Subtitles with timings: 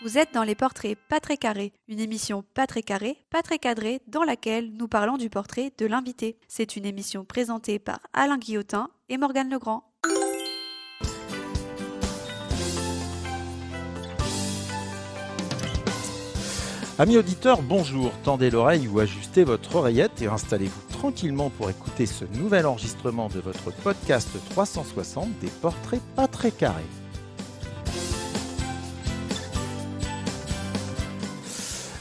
[0.00, 3.58] Vous êtes dans les portraits pas très carrés, une émission pas très carrée, pas très
[3.58, 6.36] cadrée, dans laquelle nous parlons du portrait de l'invité.
[6.46, 9.82] C'est une émission présentée par Alain Guillotin et Morgane Legrand.
[17.00, 18.12] Amis auditeurs, bonjour.
[18.22, 23.40] Tendez l'oreille ou ajustez votre oreillette et installez-vous tranquillement pour écouter ce nouvel enregistrement de
[23.40, 26.86] votre podcast 360 des portraits pas très carrés.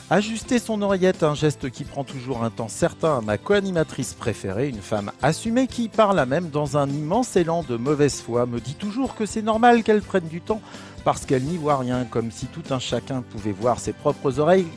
[0.10, 4.70] Ajuster son oreillette, un geste qui prend toujours un temps certain à ma co-animatrice préférée,
[4.70, 8.62] une femme assumée qui, par là même, dans un immense élan de mauvaise foi, me
[8.62, 10.62] dit toujours que c'est normal qu'elle prenne du temps
[11.04, 14.68] parce qu'elle n'y voit rien, comme si tout un chacun pouvait voir ses propres oreilles.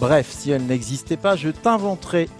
[0.00, 2.30] Bref, si elle n'existait pas, je t'inventerais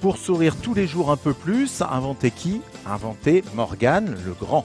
[0.00, 1.82] pour sourire tous les jours un peu plus.
[1.82, 2.62] Inventer qui?
[2.86, 4.64] Inventer Morgane le Grand.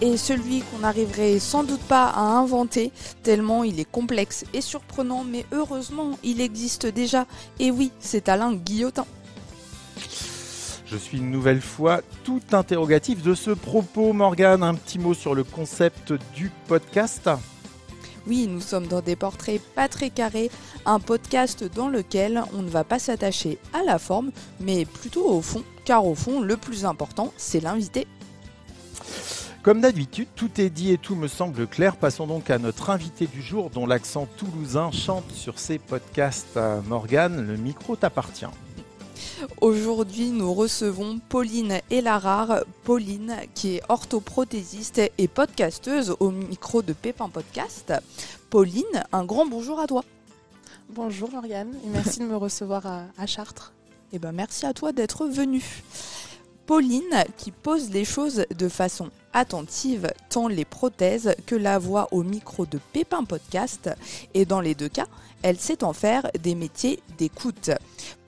[0.00, 5.24] Et celui qu'on n'arriverait sans doute pas à inventer, tellement il est complexe et surprenant,
[5.24, 7.26] mais heureusement, il existe déjà.
[7.58, 9.06] Et oui, c'est Alain Guillotin.
[10.86, 14.62] Je suis une nouvelle fois tout interrogatif de ce propos, Morgane.
[14.62, 17.28] Un petit mot sur le concept du podcast
[18.26, 20.50] oui, nous sommes dans des portraits pas très carrés,
[20.84, 25.40] un podcast dans lequel on ne va pas s'attacher à la forme, mais plutôt au
[25.40, 28.08] fond, car au fond, le plus important, c'est l'invité.
[29.66, 31.96] Comme d'habitude, tout est dit et tout me semble clair.
[31.96, 36.56] Passons donc à notre invité du jour dont l'accent toulousain chante sur ses podcasts.
[36.86, 38.46] Morgane, le micro t'appartient.
[39.60, 42.60] Aujourd'hui, nous recevons Pauline Elarard.
[42.84, 47.92] Pauline, qui est orthoprothésiste et podcasteuse au micro de Pépin Podcast.
[48.50, 50.04] Pauline, un grand bonjour à toi.
[50.90, 53.72] Bonjour Morgane et merci de me recevoir à, Chartres.
[54.12, 55.82] Eh ben, merci à toi d'être venue.
[56.66, 62.24] Pauline qui pose les choses de façon attentive tant les prothèses que la voix au
[62.24, 63.88] micro de Pépin Podcast
[64.34, 65.06] et dans les deux cas,
[65.42, 67.70] elle sait en faire des métiers d'écoute.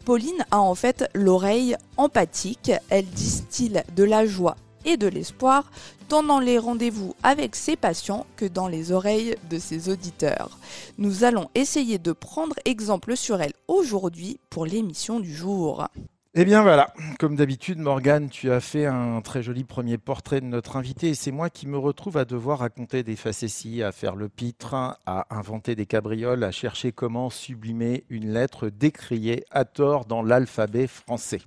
[0.04, 5.64] Pauline a en fait l'oreille empathique, elle distille de la joie et de l'espoir
[6.08, 10.56] tant dans les rendez-vous avec ses patients que dans les oreilles de ses auditeurs.
[10.96, 15.88] Nous allons essayer de prendre exemple sur elle aujourd'hui pour l'émission du jour.
[16.34, 20.46] Eh bien voilà, comme d'habitude Morgane, tu as fait un très joli premier portrait de
[20.46, 24.14] notre invité et c'est moi qui me retrouve à devoir raconter des facéties, à faire
[24.14, 30.04] le pitre, à inventer des cabrioles, à chercher comment sublimer une lettre décriée à tort
[30.04, 31.40] dans l'alphabet français.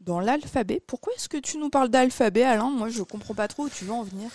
[0.00, 0.82] Dans l'alphabet?
[0.84, 2.70] Pourquoi est-ce que tu nous parles d'alphabet Alain?
[2.70, 4.30] Moi je comprends pas trop où tu veux en venir.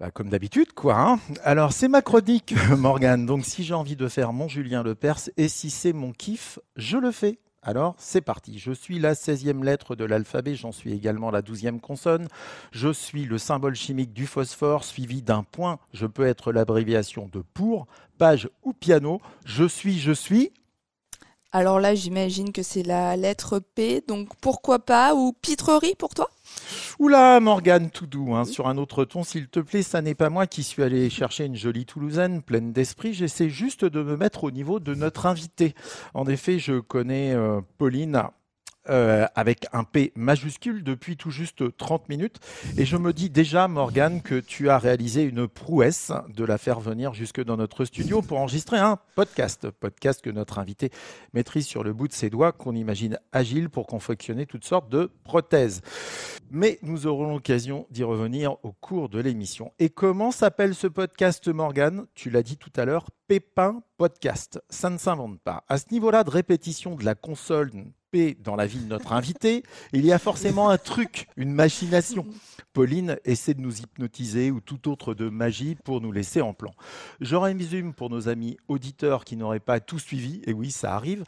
[0.00, 0.98] Bah, comme d'habitude, quoi.
[0.98, 3.26] Hein Alors, c'est ma chronique, Morgane.
[3.26, 6.96] Donc, si j'ai envie de faire mon Julien Lepers et si c'est mon kiff, je
[6.96, 7.38] le fais.
[7.62, 8.58] Alors, c'est parti.
[8.58, 12.26] Je suis la 16e lettre de l'alphabet, j'en suis également la 12e consonne.
[12.72, 15.78] Je suis le symbole chimique du phosphore, suivi d'un point.
[15.92, 19.20] Je peux être l'abréviation de pour, page ou piano.
[19.44, 20.52] Je suis, je suis.
[21.52, 26.30] Alors là, j'imagine que c'est la lettre P, donc pourquoi pas, ou pitrerie pour toi?
[27.00, 30.46] Oula, Morgane, tout hein, sur un autre ton, s'il te plaît, ça n'est pas moi
[30.46, 34.52] qui suis allé chercher une jolie Toulousaine pleine d'esprit, j'essaie juste de me mettre au
[34.52, 35.74] niveau de notre invité.
[36.14, 38.22] En effet, je connais euh, Pauline
[38.90, 42.40] euh, avec un P majuscule depuis tout juste 30 minutes.
[42.76, 46.80] Et je me dis déjà, Morgane, que tu as réalisé une prouesse de la faire
[46.80, 49.70] venir jusque dans notre studio pour enregistrer un podcast.
[49.70, 50.90] Podcast que notre invité
[51.32, 55.10] maîtrise sur le bout de ses doigts, qu'on imagine agile pour confectionner toutes sortes de
[55.24, 55.82] prothèses.
[56.50, 59.72] Mais nous aurons l'occasion d'y revenir au cours de l'émission.
[59.78, 62.06] Et comment s'appelle ce podcast, Morgane?
[62.14, 64.60] Tu l'as dit tout à l'heure, Pépin Podcast.
[64.68, 65.64] Ça ne s'invente pas.
[65.68, 67.70] À ce niveau-là de répétition de la console
[68.42, 69.62] dans la vie de notre invité,
[69.92, 72.26] il y a forcément un truc, une machination.
[72.72, 76.72] Pauline essaie de nous hypnotiser ou tout autre de magie pour nous laisser en plan.
[77.20, 81.24] Je résume pour nos amis auditeurs qui n'auraient pas tout suivi, et oui, ça arrive.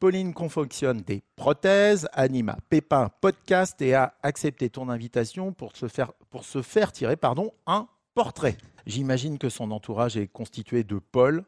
[0.00, 6.12] Pauline confectionne des prothèses, anima Pépin podcast et a accepté ton invitation pour se faire,
[6.30, 8.56] pour se faire tirer pardon, un portrait.
[8.86, 11.44] J'imagine que son entourage est constitué de Paul,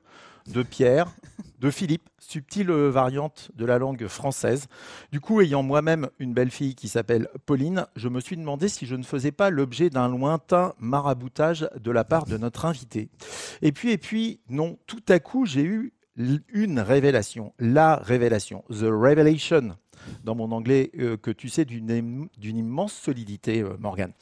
[0.53, 1.09] de Pierre,
[1.61, 4.67] de Philippe, subtile variante de la langue française.
[5.13, 8.95] Du coup, ayant moi-même une belle-fille qui s'appelle Pauline, je me suis demandé si je
[8.95, 13.09] ne faisais pas l'objet d'un lointain maraboutage de la part de notre invité.
[13.63, 15.93] Et puis, et puis, non, tout à coup, j'ai eu
[16.53, 19.77] une révélation, la révélation, the revelation,
[20.25, 24.13] dans mon anglais euh, que tu sais d'une immense solidité, euh, Morgane.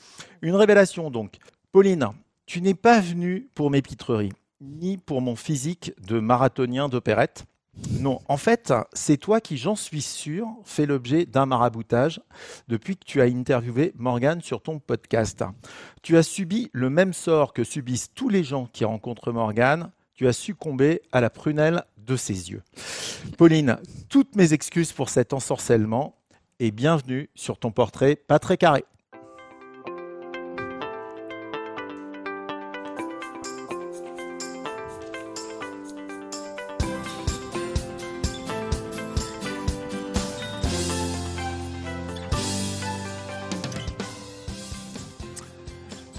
[0.43, 1.37] Une révélation donc.
[1.73, 2.09] Pauline,
[2.47, 7.45] tu n'es pas venue pour mes pitreries ni pour mon physique de marathonien d'opérette.
[8.01, 12.21] Non, en fait, c'est toi qui, j'en suis sûr, fais l'objet d'un maraboutage
[12.69, 15.45] depuis que tu as interviewé Morgane sur ton podcast.
[16.03, 19.91] Tu as subi le même sort que subissent tous les gens qui rencontrent Morgane.
[20.15, 22.63] Tu as succombé à la prunelle de ses yeux.
[23.37, 23.77] Pauline,
[24.09, 26.17] toutes mes excuses pour cet ensorcellement
[26.59, 28.85] et bienvenue sur ton portrait pas très carré.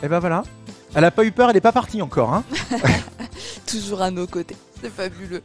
[0.03, 0.43] Et ben voilà.
[0.95, 2.33] Elle a pas eu peur, elle n'est pas partie encore.
[2.33, 2.43] Hein
[3.67, 4.55] Toujours à nos côtés.
[4.81, 5.41] C'est fabuleux.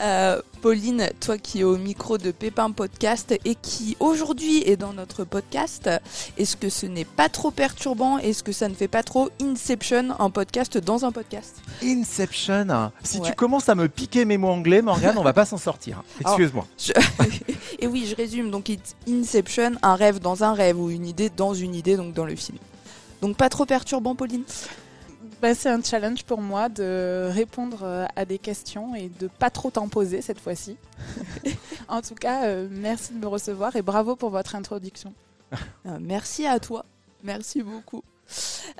[0.00, 4.92] Euh, Pauline, toi qui es au micro de Pépin Podcast et qui aujourd'hui est dans
[4.94, 5.90] notre podcast,
[6.38, 8.16] est-ce que ce n'est pas trop perturbant?
[8.18, 11.56] Est-ce que ça ne fait pas trop Inception en podcast dans un podcast?
[11.82, 12.90] Inception.
[13.02, 13.28] Si Ouais.
[13.28, 16.02] tu commences à me piquer mes mots anglais, Morgane, on va pas s'en sortir.
[16.20, 16.66] Excuse-moi.
[16.78, 16.92] Je-
[17.78, 18.50] et oui, je résume.
[18.50, 18.72] Donc,
[19.08, 22.34] Inception, un rêve dans un rêve ou une idée dans une idée, donc dans le
[22.36, 22.58] film.
[23.22, 24.44] Donc, pas trop perturbant, Pauline?
[25.40, 29.48] Bah, c'est un challenge pour moi de répondre euh, à des questions et de pas
[29.48, 30.76] trop t'en poser cette fois-ci.
[31.88, 35.14] en tout cas, euh, merci de me recevoir et bravo pour votre introduction.
[35.84, 36.86] Euh, Merci à toi.
[37.22, 38.02] Merci beaucoup.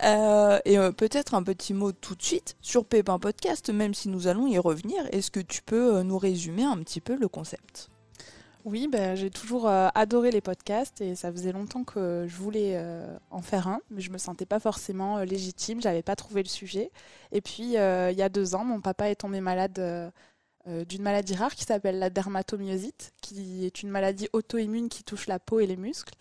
[0.03, 4.09] Euh, et euh, peut-être un petit mot tout de suite sur Pépin Podcast, même si
[4.09, 5.05] nous allons y revenir.
[5.13, 7.91] Est-ce que tu peux nous résumer un petit peu le concept?
[8.65, 12.77] Oui, bah, j'ai toujours euh, adoré les podcasts et ça faisait longtemps que je voulais
[12.77, 16.45] euh, en faire un, mais je me sentais pas forcément euh, légitime, j'avais pas trouvé
[16.45, 16.93] le sujet.
[17.33, 20.13] Et puis euh, il y a deux ans, mon papa est tombé malade
[20.89, 25.41] d'une maladie rare qui s'appelle la dermatomyosite, qui est une maladie auto-immune qui touche la
[25.41, 26.15] peau et les muscles.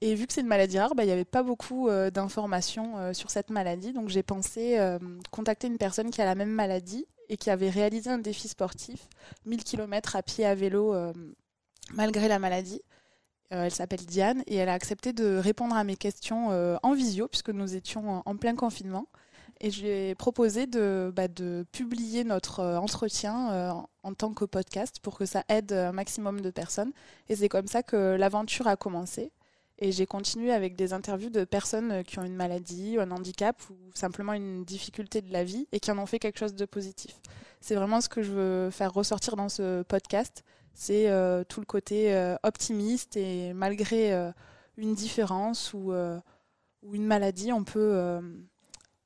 [0.00, 3.30] Et vu que c'est une maladie rare, bah, il n'y avait pas beaucoup d'informations sur
[3.30, 4.76] cette maladie, donc j'ai pensé
[5.30, 9.08] contacter une personne qui a la même maladie et qui avait réalisé un défi sportif,
[9.46, 10.92] 1000 km à pied à vélo.
[11.94, 12.82] Malgré la maladie.
[13.52, 16.94] Euh, elle s'appelle Diane et elle a accepté de répondre à mes questions euh, en
[16.94, 19.06] visio puisque nous étions en, plein confinement.
[19.60, 21.28] Et je lui ai proposé de, bah,
[21.72, 26.50] publier notre euh, entretien en, tant que podcast pour que ça aide un maximum de
[26.50, 26.92] personnes.
[27.28, 29.32] Et c'est comme ça que l'aventure a commencé.
[29.78, 33.74] Et j'ai continué avec des interviews de personnes qui ont une maladie, un handicap ou
[33.94, 37.20] simplement une difficulté de la vie et qui en ont fait quelque chose de positif.
[37.60, 40.44] C'est vraiment ce que je veux faire ressortir dans ce podcast
[40.76, 44.30] c'est euh, tout le côté euh, optimiste et malgré euh,
[44.76, 45.90] une différence ou,
[46.82, 48.20] ou une maladie, on peut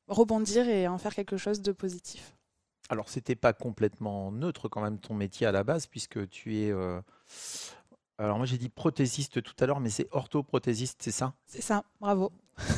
[0.09, 2.37] rebondir et en faire quelque chose de positif.
[2.89, 6.73] Alors, c'était pas complètement neutre quand même ton métier à la base, puisque tu es.
[8.21, 11.33] Alors, moi j'ai dit prothésiste tout à l'heure, mais c'est orthoprothésiste, c'est ça?
[11.47, 12.31] C'est ça, bravo.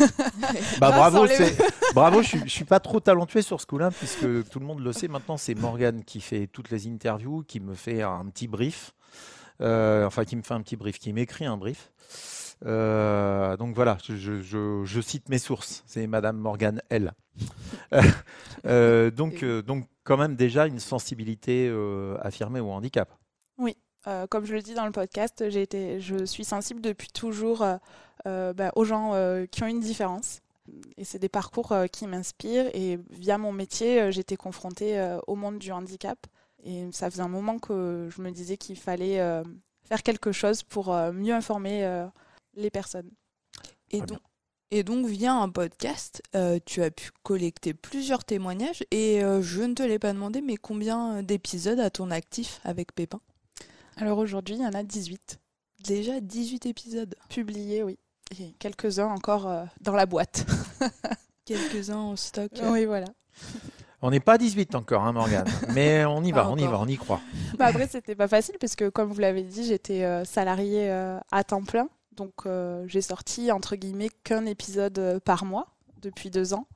[0.78, 1.26] Bah Ah, bravo,
[1.94, 2.22] bravo.
[2.22, 4.92] Je suis, je suis pas trop talentueux sur ce coup-là, puisque tout le monde le
[4.92, 5.36] sait maintenant.
[5.36, 8.94] C'est Morgane qui fait toutes les interviews, qui me fait un petit brief,
[9.60, 11.92] Euh, enfin qui me fait un petit brief, qui m'écrit un brief.
[12.64, 15.82] Euh, donc voilà, je, je- je- je cite mes sources.
[15.86, 17.12] C'est Madame Morgane L.
[18.64, 21.68] Euh, donc donc quand même déjà une sensibilité
[22.20, 23.12] affirmée au handicap.
[24.06, 27.62] Euh, comme je le dis dans le podcast, j'ai été, je suis sensible depuis toujours
[27.62, 27.76] euh,
[28.26, 30.40] euh, bah, aux gens euh, qui ont une différence.
[30.96, 32.70] Et c'est des parcours euh, qui m'inspirent.
[32.74, 36.26] Et via mon métier, euh, j'étais confrontée euh, au monde du handicap.
[36.64, 39.42] Et ça faisait un moment que je me disais qu'il fallait euh,
[39.84, 42.06] faire quelque chose pour euh, mieux informer euh,
[42.54, 43.10] les personnes.
[43.90, 44.18] Et donc,
[44.70, 48.84] et donc, via un podcast, euh, tu as pu collecter plusieurs témoignages.
[48.90, 52.94] Et euh, je ne te l'ai pas demandé, mais combien d'épisodes à ton actif avec
[52.94, 53.20] Pépin?
[53.96, 55.38] Alors aujourd'hui, il y en a 18
[55.84, 57.14] Déjà 18 épisodes.
[57.28, 57.98] publiés, oui.
[58.38, 60.46] Et quelques-uns encore euh, dans la boîte.
[61.44, 62.50] Quelques-uns en stock.
[62.62, 63.06] oui, voilà.
[64.04, 66.80] On n'est pas à 18 encore, hein, Morgane, mais on y va, on y va,
[66.80, 67.20] on y croit.
[67.56, 71.20] Bah après, c'était pas facile parce que, comme vous l'avez dit, j'étais euh, salariée euh,
[71.30, 71.88] à temps plein.
[72.16, 75.68] Donc, euh, j'ai sorti, entre guillemets, qu'un épisode par mois
[76.00, 76.66] depuis deux ans.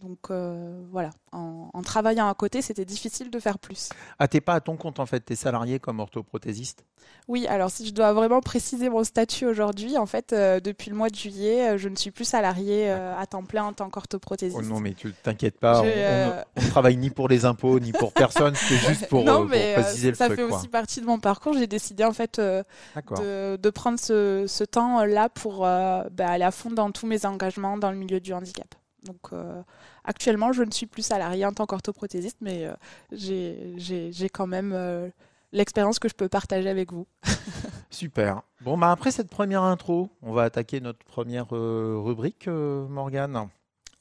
[0.00, 1.10] Donc, euh, voilà.
[1.32, 3.88] En, en travaillant à côté, c'était difficile de faire plus.
[4.18, 6.84] Ah, t'es pas à ton compte en fait, t'es salarié comme orthoprothésiste.
[7.28, 10.96] Oui, alors si je dois vraiment préciser mon statut aujourd'hui, en fait, euh, depuis le
[10.96, 13.88] mois de juillet, euh, je ne suis plus salariée euh, à temps plein en tant
[13.90, 14.58] qu'orthoprothésiste.
[14.60, 17.92] Oh non, mais tu t'inquiètes pas, Je, on, on travaille ni pour les impôts, ni
[17.92, 20.50] pour personne, c'est juste pour, non, pour mais préciser ça le fait truc.
[20.50, 20.58] quoi.
[20.58, 21.54] aussi partie de mon parcours.
[21.54, 26.50] J'ai décidé en fait de, de prendre ce, ce temps-là pour euh, bah, aller à
[26.50, 28.74] fond dans tous mes engagements dans le milieu du handicap.
[29.06, 29.62] Donc euh,
[30.04, 32.74] actuellement, je ne suis plus salariée en tant qu'orthoprothésiste, mais euh,
[33.12, 35.08] j'ai- j'ai j'ai quand même euh,
[35.52, 37.06] l'expérience que je peux partager avec vous.
[37.90, 38.42] Super.
[38.62, 43.48] Bon, bah après cette première intro, on va attaquer notre première euh, rubrique, euh, Morgane.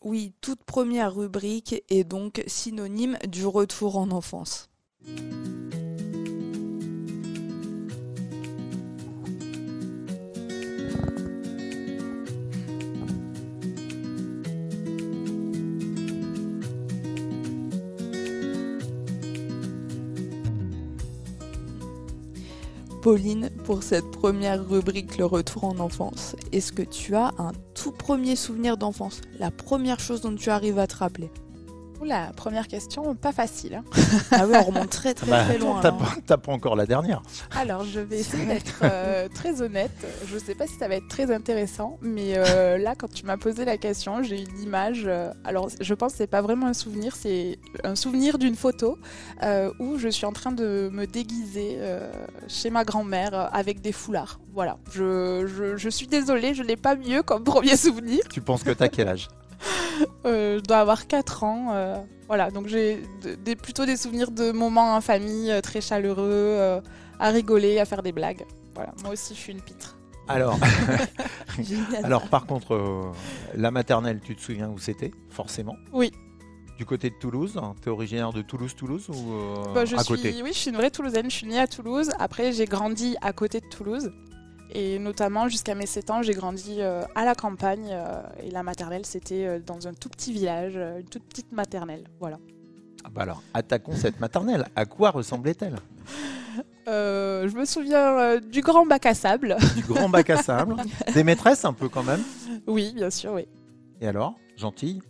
[0.01, 4.69] Oui, toute première rubrique est donc synonyme du retour en enfance.
[23.05, 27.91] Pauline, pour cette première rubrique, le retour en enfance, est-ce que tu as un tout
[27.91, 29.21] premier souvenir d'enfance?
[29.37, 31.29] La première chose dont tu arrives à te rappeler?
[32.01, 33.75] Oula, première question, pas facile.
[33.75, 33.83] hein.
[34.31, 35.79] Ah oui, on remonte très très Bah, très loin.
[35.81, 37.21] T'as pas, pas encore la dernière.
[37.55, 39.91] Alors, je vais essayer d'être euh, très honnête.
[40.27, 43.37] Je sais pas si ça va être très intéressant, mais euh, là, quand tu m'as
[43.37, 45.03] posé la question, j'ai une image.
[45.07, 48.97] euh, alors, je pense que c'est pas vraiment un souvenir, c'est un souvenir d'une photo
[49.43, 52.11] euh, où je suis en train de me déguiser euh,
[52.49, 54.39] chez ma grand-mère avec des foulards.
[54.53, 54.77] Voilà.
[54.91, 58.19] Je, je, je suis désolée, je n'ai pas mieux comme premier souvenir.
[58.29, 59.27] Tu penses que t'as quel âge?
[60.25, 61.69] Je dois avoir 4 ans.
[61.73, 61.95] euh,
[62.27, 63.03] voilà, donc j'ai
[63.43, 66.81] des, plutôt des souvenirs de moments en famille euh, très chaleureux, euh,
[67.19, 68.45] à rigoler, à faire des blagues.
[68.73, 69.95] Voilà, moi aussi je suis une pitre.
[70.27, 70.57] Alors,
[72.03, 73.03] alors par contre, euh,
[73.55, 75.75] la maternelle, tu te souviens où c'était Forcément?
[75.93, 76.11] Oui.
[76.79, 77.57] Du côté de Toulouse?
[77.61, 80.35] Hein T'es originaire de Toulouse, Toulouse ou euh, Bah, je à suis, côté?
[80.43, 81.29] Oui, je suis une vraie Toulousaine.
[81.29, 82.09] Je suis née à Toulouse.
[82.19, 84.11] Après, j'ai grandi à côté de Toulouse.
[84.71, 87.89] Et notamment, jusqu'à mes 7 ans, j'ai grandi euh, à la campagne.
[87.91, 92.03] euh, et la maternelle, c'était euh, dans un tout petit village, une toute petite maternelle.
[92.19, 92.37] Voilà.
[93.03, 94.65] Ah bah alors, attaquons cette maternelle.
[94.75, 95.75] À quoi ressemblait-elle?
[96.87, 99.55] Euh, je me souviens euh, du grand bac à sable.
[99.75, 100.75] Du grand bac à sable,
[101.13, 102.21] des maîtresses un peu quand même?
[102.67, 103.47] oui, bien sûr, oui.
[104.01, 105.01] Et alors, gentille?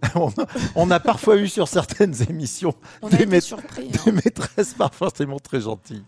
[0.14, 0.46] On, a,
[0.76, 2.72] on a parfois eu sur certaines émissions
[3.02, 3.88] On a des été maîtres- surpris.
[3.88, 4.12] des hein.
[4.24, 6.04] maîtresses pas forcément très gentilles.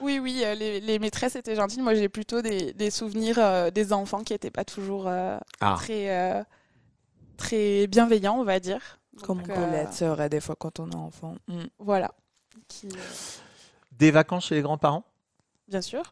[0.00, 1.82] Oui, oui, euh, les, les maîtresses étaient gentilles.
[1.82, 5.76] Moi, j'ai plutôt des, des souvenirs euh, des enfants qui n'étaient pas toujours euh, Ah,
[5.78, 6.42] très, euh,
[7.36, 9.00] très bienveillants, on va dire.
[9.22, 11.36] Comme Donc, on peut euh, l'être, c'est vrai, des fois quand on est enfant.
[11.48, 11.62] Mm.
[11.78, 12.12] Voilà.
[12.68, 13.00] Qui, euh,
[13.92, 15.04] des vacances chez les grands-parents?
[15.68, 16.02] Bien sûr.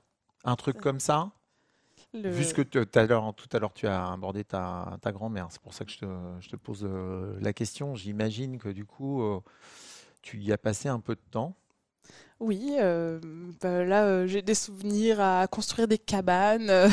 [0.45, 1.31] Un truc comme ça?
[2.15, 2.29] Le...
[2.31, 5.13] Vu ce que tu- tout à l'heure, tout à l'heure tu as abordé ta, ta
[5.13, 6.07] grand-mère, c'est pour ça que je te,
[6.41, 7.95] je te pose euh, la question.
[7.95, 9.41] J'imagine que du coup, euh,
[10.21, 11.57] tu y as passé un peu de temps.
[12.45, 13.21] Oui, euh,
[13.63, 16.71] bah, là, euh, j'ai des souvenirs à construire des cabanes.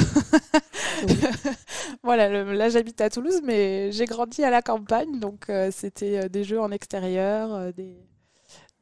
[2.03, 6.29] voilà, le- là, j'habite à Toulouse, mais j'ai grandi à la campagne, donc euh, c'était
[6.29, 7.97] des jeux en extérieur, des,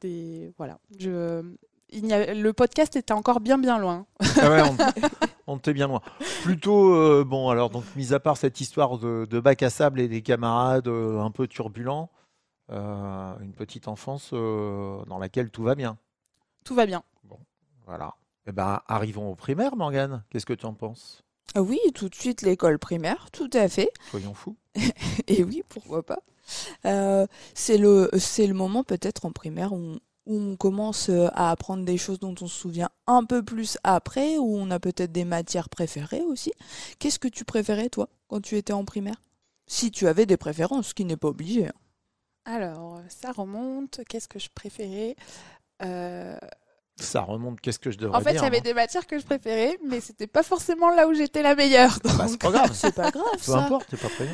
[0.01, 0.77] des, voilà.
[0.99, 1.41] Je,
[1.89, 4.05] il a- le podcast était encore bien, bien loin.
[4.41, 4.75] Ah ouais, on,
[5.53, 6.01] on était bien loin.
[6.43, 10.07] Plutôt, bon, alors, donc, mis à part cette histoire de, de bac à sable et
[10.07, 12.09] des camarades un peu turbulents,
[12.69, 15.97] une petite enfance dans laquelle tout va bien.
[16.67, 17.03] Tout va bien.
[17.85, 18.13] Voilà.
[18.45, 20.23] Eh ben, arrivons au primaire, Morgane.
[20.29, 21.23] Qu'est-ce que tu en penses?
[21.55, 23.89] Ah Oui, tout de suite l'école primaire, tout à fait.
[24.11, 24.57] Soyons fous.
[25.27, 26.19] Et oui, pourquoi pas.
[26.85, 31.27] Euh, c'est le, c'est le moment peut-être en primaire où, on- où on commence euh,
[31.33, 34.79] à apprendre des choses dont on se souvient un peu plus après, où on a
[34.79, 36.51] peut-être des matières préférées aussi.
[36.99, 39.21] Qu'est-ce que tu préférais toi quand tu étais en primaire?
[39.67, 41.67] Si tu avais des préférences, ce qui n'est pas obligé.
[41.67, 41.73] hein.
[42.45, 44.01] Alors, ça remonte.
[44.07, 45.15] Qu'est-ce que je préférais?
[45.83, 46.37] Euh,
[46.99, 49.05] Ça remonte, qu'est-ce que je devrais En fait, il dire y avait moi des matières
[49.07, 51.99] que je préférais, mais c'était pas forcément là où j'étais la meilleure.
[52.03, 52.71] Bah, c'est pas grave.
[52.73, 53.59] C'est pas grave Peu ça.
[53.65, 54.33] importe, c'est pas bien.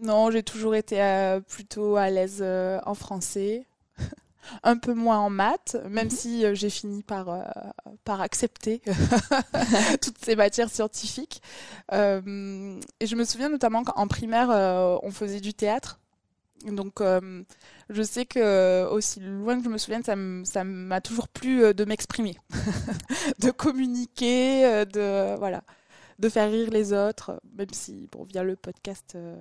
[0.00, 3.66] Non, j'ai toujours été euh, plutôt à l'aise euh, en français,
[4.62, 7.42] un peu moins en maths, même si euh, j'ai fini par, euh,
[8.04, 8.80] par accepter
[10.00, 11.42] toutes ces matières scientifiques.
[11.92, 15.98] Euh, et je me souviens notamment qu'en primaire, euh, on faisait du théâtre.
[16.66, 17.42] Donc, euh,
[17.88, 21.28] je sais que euh, aussi loin que je me souvienne, ça m- ça m'a toujours
[21.28, 22.36] plu euh, de m'exprimer,
[23.38, 25.62] de communiquer, de voilà,
[26.18, 29.36] de faire rire les autres, même si bon via le podcast, euh,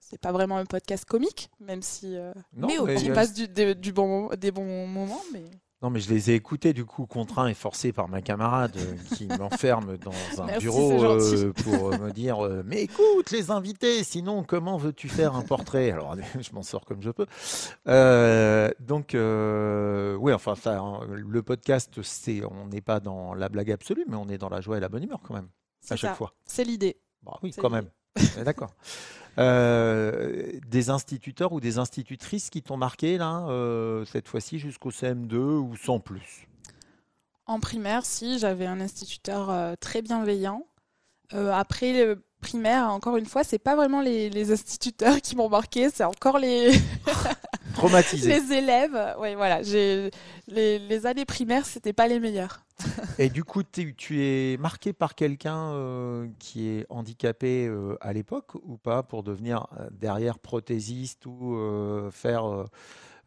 [0.00, 3.92] c'est pas vraiment un podcast comique, même si euh, Non, Mais passe du, des, du
[3.92, 5.44] bon, des bons moments, mais
[5.84, 8.96] non, mais je les ai écoutés du coup, contraints et forcés par ma camarade euh,
[9.14, 14.02] qui m'enferme dans un Merci, bureau euh, pour euh, me dire Mais écoute, les invités,
[14.02, 15.90] sinon comment veux-tu faire un portrait?
[15.90, 17.26] Alors, je m'en sors comme je peux.
[18.80, 24.06] Donc, oui, enfin, ça, hein, le podcast, c'est, on n'est pas dans la blague absolue,
[24.08, 25.48] mais on est dans la joie et la bonne humeur quand même,
[25.90, 26.32] à chaque fois.
[26.46, 26.96] c'est l'idée.
[27.22, 27.90] Bah oui, quand même.
[28.42, 28.70] D'accord.
[29.38, 35.36] Euh, des instituteurs ou des institutrices qui t'ont marqué là, euh, cette fois-ci jusqu'au CM2
[35.36, 36.46] ou sans plus?
[37.46, 40.66] En primaire, si, j'avais un instituteur euh, très bienveillant.
[41.32, 45.90] Après le primaire, encore une fois, c'est pas vraiment les, les instituteurs qui m'ont marqué,
[45.92, 46.70] c'est encore les,
[47.74, 48.28] Traumatisé.
[48.40, 49.16] les élèves.
[49.18, 52.63] Oui, voilà, les, les années primaires, c'était pas les meilleures.
[53.18, 58.54] Et du coup, tu es marqué par quelqu'un euh, qui est handicapé euh, à l'époque
[58.64, 61.56] ou pas pour devenir euh, derrière prothésiste ou
[62.10, 62.64] faire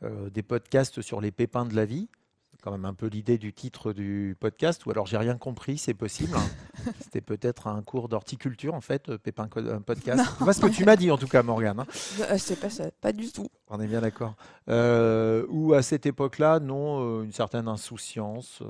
[0.01, 2.10] des podcasts sur les pépins de la vie?
[2.51, 4.86] C'est quand même un peu l'idée du titre du podcast.
[4.86, 6.36] Ou alors j'ai rien compris, c'est possible.
[6.36, 6.92] hein.
[7.01, 10.24] C'était peut-être un cours d'horticulture en fait, pépin podcast.
[10.39, 11.80] C'est pas ce que tu m'as dit en tout cas, Morgane.
[11.80, 12.38] hein.
[12.38, 13.48] C'est pas ça, pas du tout.
[13.70, 14.36] On est bien d'accord.
[14.68, 18.62] Ou à cette époque-là, non, une certaine insouciance.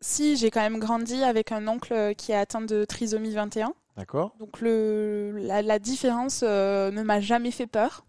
[0.00, 3.74] Si, j'ai quand même grandi avec un oncle qui est atteint de trisomie 21.
[3.96, 4.32] D'accord.
[4.38, 8.04] Donc le, la, la différence euh, ne m'a jamais fait peur.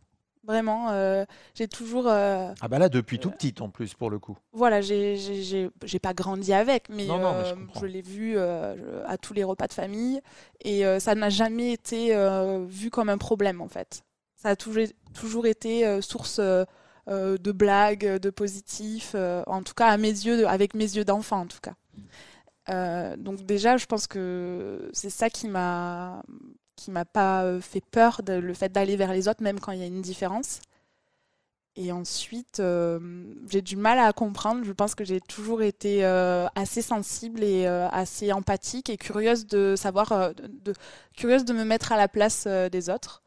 [0.46, 2.08] Vraiment, euh, j'ai toujours.
[2.08, 4.38] euh, Ah bah là, depuis tout petit en plus, pour le coup.
[4.54, 8.02] voilà, j'ai- j'ai j'ai- j'ai pas grandi avec, mais, Non, non, mais je je l'ai
[8.02, 10.22] vu à tous les repas de famille
[10.64, 12.16] et ça n'a jamais été
[12.68, 14.04] vu comme un problème en fait.
[14.36, 16.40] Ça a toujours, toujours été source
[17.10, 20.96] euh, euh, de blagues, de positifs, euh, en tout cas à mes yeux, avec mes
[20.96, 21.74] yeux d'enfant en tout cas.
[22.70, 26.24] Euh, donc déjà, je pense que c'est ça qui m'a
[26.76, 29.80] qui m'a pas euh, fait peur, le fait d'aller vers les autres, même quand il
[29.80, 30.62] y a une différence.
[31.76, 33.00] Et ensuite, euh,
[33.50, 34.64] j'ai du mal à comprendre.
[34.64, 39.46] Je pense que j'ai toujours été euh, assez sensible et euh, assez empathique et curieuse
[39.46, 40.32] de savoir, euh,
[41.16, 43.24] curieuse de me mettre à la place euh, des autres.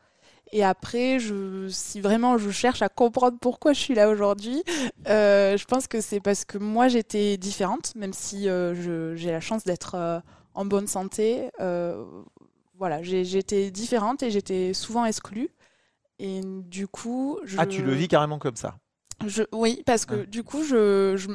[0.53, 4.63] Et après, je, si vraiment je cherche à comprendre pourquoi je suis là aujourd'hui,
[5.09, 9.41] euh, je pense que c'est parce que moi j'étais différente, même si euh, j'ai la
[9.41, 10.21] chance d'être euh,
[10.55, 11.49] en bonne santé.
[12.79, 15.49] voilà, j'étais différente et j'étais souvent exclue.
[16.19, 17.57] Et du coup, je...
[17.59, 18.77] Ah, tu le vis carrément comme ça.
[19.27, 20.27] Je, oui, parce que Ah.
[20.27, 21.29] du coup, je, je,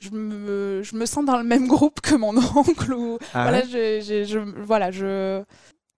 [0.00, 2.92] je, me, je me sens dans le même groupe que mon oncle.
[2.94, 3.66] Ou, Ah voilà, ouais?
[3.66, 5.42] je, je, je- voilà, je,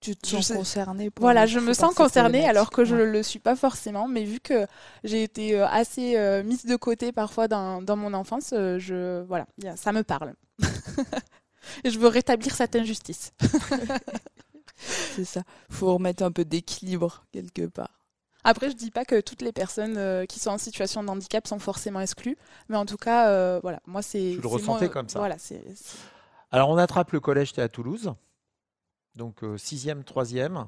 [0.00, 1.10] Tu te Je sens sais- concerné.
[1.10, 4.08] pour voilà, je me sens concernée alors que je ne le suis pas forcément.
[4.08, 4.66] Mais vu que
[5.04, 9.22] j'ai été euh, assez euh, mise de côté parfois dans, dans mon enfance, euh, je,
[9.24, 10.32] voilà, ça me parle.
[11.84, 13.32] Et je veux rétablir cette injustice.
[14.76, 15.42] C'est ça.
[15.68, 17.90] Faut remettre un peu d'équilibre quelque part.
[18.42, 21.46] Après, je dis pas que toutes les personnes euh, qui sont en situation de handicap
[21.46, 22.38] sont forcément exclues,
[22.70, 24.32] mais en tout cas, euh, voilà, moi c'est.
[24.36, 25.18] Tu le ressentais mon- comme ça.
[25.18, 25.62] Voilà, c'est.
[25.76, 25.98] c'est-
[26.50, 28.14] Alors, on attrape le collège, tu es à Toulouse.
[29.14, 30.66] Donc, euh, sixième, troisième,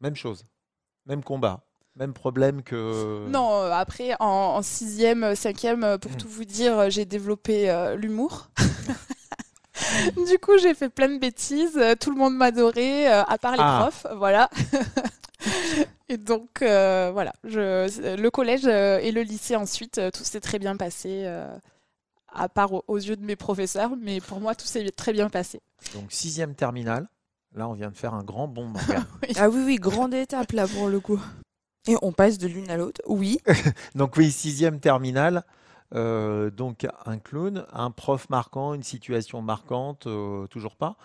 [0.00, 0.44] même chose.
[1.06, 1.62] Même combat.
[1.96, 3.26] Même problème que.
[3.28, 6.16] Non, euh, après, en, en sixième, euh, cinquième, euh, pour Mm.
[6.16, 8.50] tout vous dire, euh, j'ai développé euh, l'humour.
[10.28, 11.76] du coup, j'ai fait plein de bêtises.
[11.76, 13.80] euh, Tout le monde m'adorait, euh, à part les Ah.
[13.82, 14.06] profs.
[14.16, 14.48] Voilà.
[16.08, 17.32] et donc, euh, voilà.
[17.44, 21.22] Je, le collège euh, et le lycée ensuite, euh, tout s'est très bien passé.
[21.24, 21.48] euh,
[22.32, 25.28] à part aux, aux yeux de mes professeurs, mais pour moi, tout s'est très bien
[25.28, 25.60] passé.
[25.94, 27.08] Donc, sixième terminale.
[27.54, 28.72] Là, on vient de faire un grand bond.
[29.36, 31.20] Ah oui, oui, grande étape là pour le coup.
[31.88, 33.00] Et on passe de l'une à l'autre.
[33.06, 33.38] Oui.
[33.94, 35.44] donc, oui, sixième terminale.
[35.94, 40.96] Euh, donc, un clown, un prof marquant, une situation marquante, euh, toujours pas.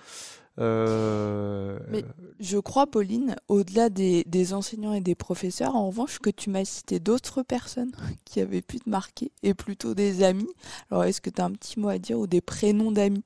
[0.59, 2.05] Euh, Mais-
[2.39, 6.65] Je crois, Pauline, au-delà des, des enseignants et des professeurs, en revanche, que tu m'as
[6.65, 7.91] cité d'autres personnes
[8.25, 10.49] qui avaient pu te marquer, et plutôt des amis.
[10.91, 13.23] Alors, est-ce que tu as un petit mot à dire ou des prénoms d'amis?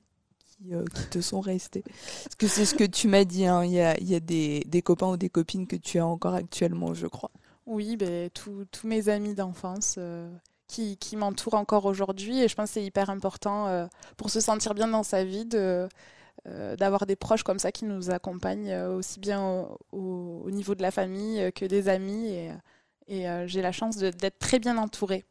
[0.62, 1.82] Qui, euh, qui te sont restés
[2.24, 4.60] Parce que c'est ce que tu m'as dit, hein, il y a, y a des,
[4.66, 7.30] des copains ou des copines que tu as encore actuellement, je crois.
[7.66, 10.28] Oui, ben, tous mes amis d'enfance euh,
[10.66, 12.40] qui, qui m'entourent encore aujourd'hui.
[12.42, 15.44] Et je pense que c'est hyper important euh, pour se sentir bien dans sa vie
[15.44, 15.88] de,
[16.48, 20.50] euh, d'avoir des proches comme ça qui nous accompagnent euh, aussi bien au, au- au
[20.50, 22.26] niveau de la famille euh, que des amis.
[22.28, 22.50] Et,
[23.08, 25.24] et j'ai la chance d'être très bien entourée.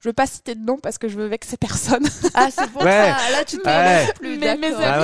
[0.00, 2.06] Je veux pas citer de nom parce que je veux vexer personne.
[2.34, 2.90] Ah, c'est pour Ouais.
[2.92, 4.12] ça, là tu te Ouais.
[4.14, 4.72] plus, mais mes.
[4.76, 5.02] Ah en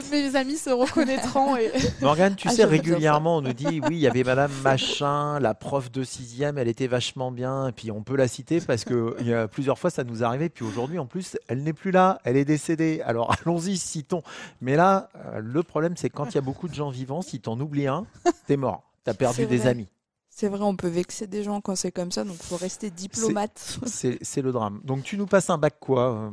[0.00, 0.10] fait.
[0.10, 1.56] mes amis se reconnaîtront.
[1.56, 1.70] Et...
[2.02, 5.54] Morgane, tu Ah, sais, régulièrement, on nous dit, oui, il y avait Madame Machin, la
[5.54, 9.14] prof de sixième, elle était vachement bien, et puis on peut la citer parce que
[9.20, 11.72] il y a plusieurs fois, ça nous est arrivé, puis aujourd'hui, en plus, elle n'est
[11.72, 13.02] plus là, elle est décédée.
[13.06, 14.22] Alors, allons-y, citons.
[14.60, 17.38] Mais là, euh, le problème, c'est quand il y a beaucoup de gens vivants, si
[17.40, 18.04] t'en oublies un,
[18.48, 18.82] t'es mort.
[19.04, 19.86] T'as perdu des amis.
[20.36, 23.78] C'est vrai, on peut vexer des gens quand c'est comme ça, donc faut rester diplomate.
[23.86, 24.80] C'est le drame.
[24.82, 26.30] Donc, tu nous passes un bac quoi euh,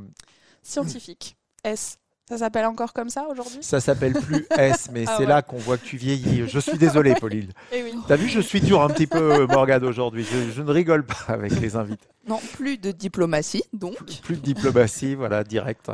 [0.64, 1.38] Scientifique.
[1.64, 2.00] S.
[2.28, 3.60] Ça s'appelle encore comme ça aujourd'hui?
[3.62, 5.30] Ça s'appelle plus S, mais Ah c'est ouais.
[5.30, 6.48] là qu'on voit que tu vieillis.
[6.48, 7.52] Je suis désolé, Pauline.
[7.72, 7.94] Eh oui.
[8.08, 10.24] T'as vu, je suis dur un petit peu, Morgane, aujourd'hui.
[10.24, 12.08] Je, je ne rigole pas avec les invités.
[12.28, 13.98] Non, plus de diplomatie, donc.
[14.24, 15.92] Plus de diplomatie, voilà, direct.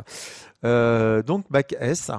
[0.64, 2.10] Euh, donc, bac S.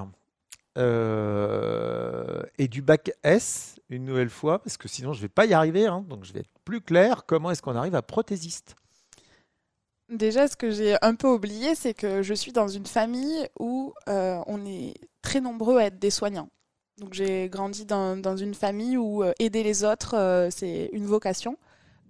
[0.78, 5.46] Euh, et du bac S, une nouvelle fois, parce que sinon je ne vais pas
[5.46, 7.24] y arriver, hein, donc je vais être plus clair.
[7.26, 8.76] Comment est-ce qu'on arrive à prothésiste?
[10.08, 13.94] Déjà, ce que j'ai un peu oublié, c'est que je suis dans une famille où
[14.08, 16.48] euh, on est très nombreux à être des soignants.
[16.98, 21.56] Donc j'ai grandi dans, une famille où euh, aider les autres, euh, c'est une vocation.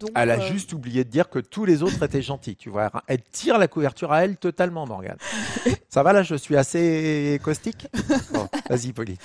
[0.01, 2.57] Donc, Elle a euh, juste oublié de dire que tous les autres étaient gentils.
[2.57, 5.19] Tu vois, elle tire la couverture à elle totalement, Morgane.
[5.91, 7.87] Ça va là, je suis assez caustique?
[8.33, 9.19] Bon, Vas-y, Pauline.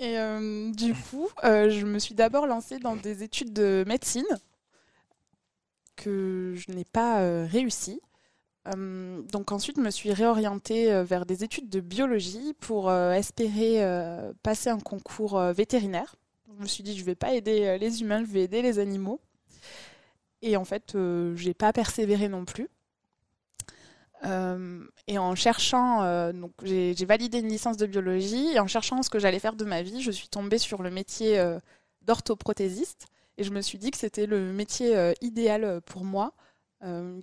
[0.00, 4.26] Et euh, du coup, euh, je me suis d'abord lancée dans des études de médecine
[5.96, 8.00] que je n'ai pas réussi.
[8.76, 13.86] Donc ensuite, je me suis réorientée vers des études de biologie pour espérer
[14.42, 16.16] passer un concours vétérinaire.
[16.56, 18.80] Je me suis dit, je ne vais pas aider les humains, je vais aider les
[18.80, 19.20] animaux.
[20.46, 22.68] Et en fait, euh, j'ai pas persévéré non plus.
[24.26, 29.02] Euh, et en cherchant, euh, donc j'ai validé une licence de biologie, et en cherchant
[29.02, 31.58] ce que j'allais faire de ma vie, je suis tombée sur le métier euh,
[32.02, 33.06] d'orthoprothésiste,
[33.38, 36.34] et je me suis dit que c'était le métier idéal pour moi,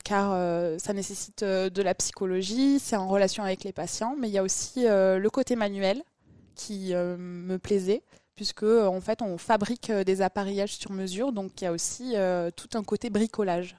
[0.04, 0.32] car
[0.78, 4.44] ça nécessite de la psychologie, c'est en relation avec les patients, mais il y a
[4.44, 6.04] aussi le côté manuel
[6.56, 8.04] qui me plaisait
[8.42, 12.16] puisque en fait on fabrique des appareillages sur mesure, donc il y a aussi
[12.56, 13.76] tout un côté bricolage.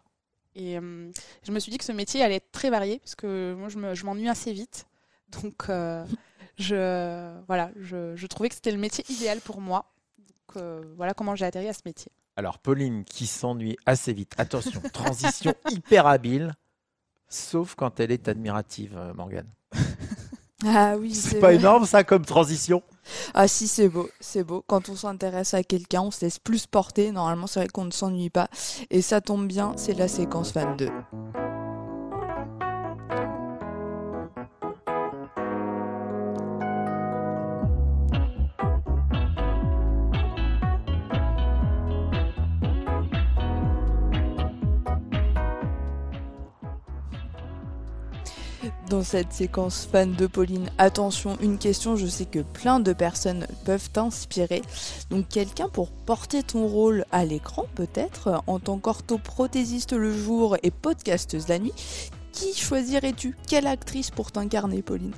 [0.55, 1.11] Et euh,
[1.42, 4.05] je me suis dit que ce métier allait être très varié, parce que moi, je
[4.05, 4.87] m'ennuie assez vite.
[5.42, 6.05] Donc, euh,
[6.59, 9.92] je, voilà, je, je, trouvais que c'était le métier idéal pour moi.
[10.18, 12.12] Donc, euh, voilà comment j'ai atterri à ce métier.
[12.37, 14.35] Alors, Pauline qui s'ennuie assez vite.
[14.37, 16.55] Attention, transition hyper habile,
[17.29, 19.48] sauf quand elle est admirative, Morgane.
[20.64, 22.83] Ah oui, c'est pas énorme ça comme transition?
[23.35, 24.64] Ah si, c'est beau, c'est beau.
[24.66, 27.11] Quand on s'intéresse à quelqu'un, on se laisse plus porter.
[27.11, 28.48] Normalement, c'est vrai qu'on ne s'ennuie pas.
[28.90, 30.88] Et ça tombe bien, c'est la séquence 22.
[48.92, 50.68] Dans cette séquence fan de Pauline.
[50.76, 54.61] Attention, une question, je sais que plein de personnes peuvent t'inspirer.
[55.09, 60.70] Donc quelqu'un pour porter ton rôle à l'écran peut-être, en tant qu'orthoprothésiste le jour et
[60.70, 61.72] podcasteuse la nuit,
[62.33, 63.35] qui choisirais-tu?
[63.48, 65.14] Quelle actrice pour t'incarner Pauline?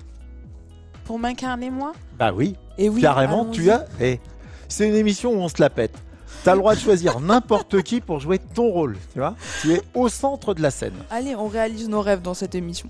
[1.05, 1.95] Pour m'incarner moi?
[2.17, 2.55] Bah oui.
[2.79, 3.87] Et oui, carrément, tu as...
[4.01, 4.21] Eh,
[4.69, 5.97] c'est une émission où on se la pète.
[6.45, 9.35] Tu as le droit de choisir n'importe qui pour jouer ton rôle, tu vois?
[9.63, 10.95] Tu es au centre de la scène.
[11.11, 12.89] Allez, on réalise nos rêves dans cette émission.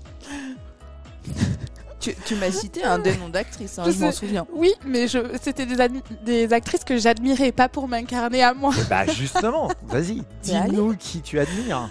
[2.25, 4.45] Tu, m'as cité un des noms d'actrices, hein, je, m'en souviens.
[4.53, 5.07] Oui, mais
[5.41, 5.75] c'était des,
[6.23, 8.73] des, actrices que j'admirais, pas pour m'incarner à moi.
[8.89, 11.89] bah justement, vas-y, dis-nous qui tu admires.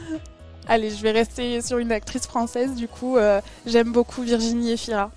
[0.67, 5.11] Allez, je vais rester sur une actrice française, du coup, euh, j'aime beaucoup Virginie Efira.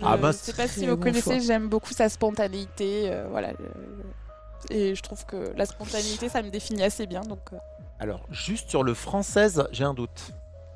[0.00, 3.52] Je ah bah, sais pas si vous connaissez, j'aime beaucoup sa spontanéité, euh, voilà.
[4.70, 7.40] et je trouve que la spontanéité, ça me définit assez bien, donc.
[7.52, 7.56] Euh.
[7.98, 10.32] Alors, juste sur le française, j'ai un doute.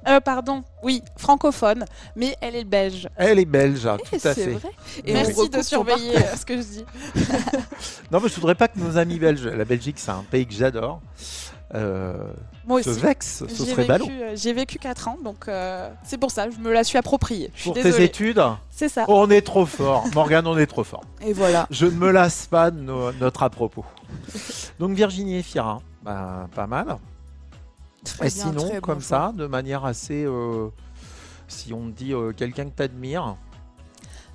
[0.09, 1.85] Euh, pardon, oui, francophone,
[2.17, 3.09] mais elle est belge.
[3.17, 4.57] Elle est belge, hein, tout à fait.
[5.05, 6.85] Et Merci de surveiller euh, ce que je dis.
[8.11, 10.55] non, mais je voudrais pas que nos amis belges, la Belgique, c'est un pays que
[10.55, 11.01] j'adore.
[11.75, 12.15] Euh,
[12.67, 12.93] Moi aussi.
[12.93, 14.07] Se vexe, ce serait ballot.
[14.11, 15.49] Euh, j'ai vécu 4 ans, donc
[16.03, 17.51] c'est pour ça, je me la suis appropriée.
[17.63, 19.05] pour tes études C'est ça.
[19.09, 20.05] On est trop fort.
[20.15, 21.05] Morgane, on est trop fort.
[21.25, 21.67] Et voilà.
[21.71, 23.85] Je ne me lasse pas de notre à propos.
[24.81, 26.99] Donc Virginie Efira, bah, pas mal
[28.23, 30.25] et sinon, comme ça, de manière assez.
[30.25, 30.69] Euh,
[31.49, 33.37] si on dit euh, quelqu'un que tu admires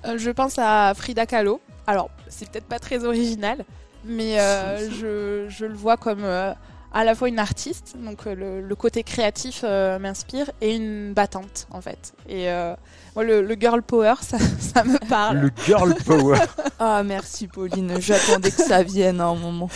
[0.06, 1.60] euh, Je pense à Frida Kahlo.
[1.86, 3.64] Alors, c'est peut-être pas très original,
[4.04, 4.36] mais
[5.00, 10.50] je, je, le vois comme à la fois une artiste, donc le, côté créatif m'inspire,
[10.60, 12.12] et une battante en fait.
[12.28, 12.46] Et
[13.14, 15.38] moi, le, girl power, ça, ça, me parle.
[15.38, 16.38] Le girl power.
[16.78, 19.70] ah merci Pauline, j'attendais que ça vienne à un moment.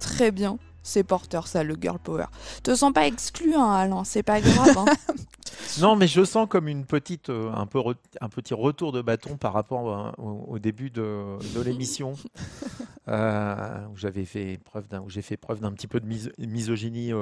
[0.00, 0.58] Très bien.
[0.82, 2.26] C'est porteur, ça, le girl power.
[2.62, 4.78] Te sens pas exclu, hein, Alain, c'est pas grave.
[4.78, 4.86] Hein.
[5.80, 7.80] non, mais je sens comme une petite, euh, un, peu
[8.20, 12.14] un petit retour de bâton par rapport euh, au, début de, l'émission,
[13.08, 16.06] euh, où j'avais fait preuve d'un, où j'ai fait preuve d'un petit peu de
[16.38, 17.12] misogynie.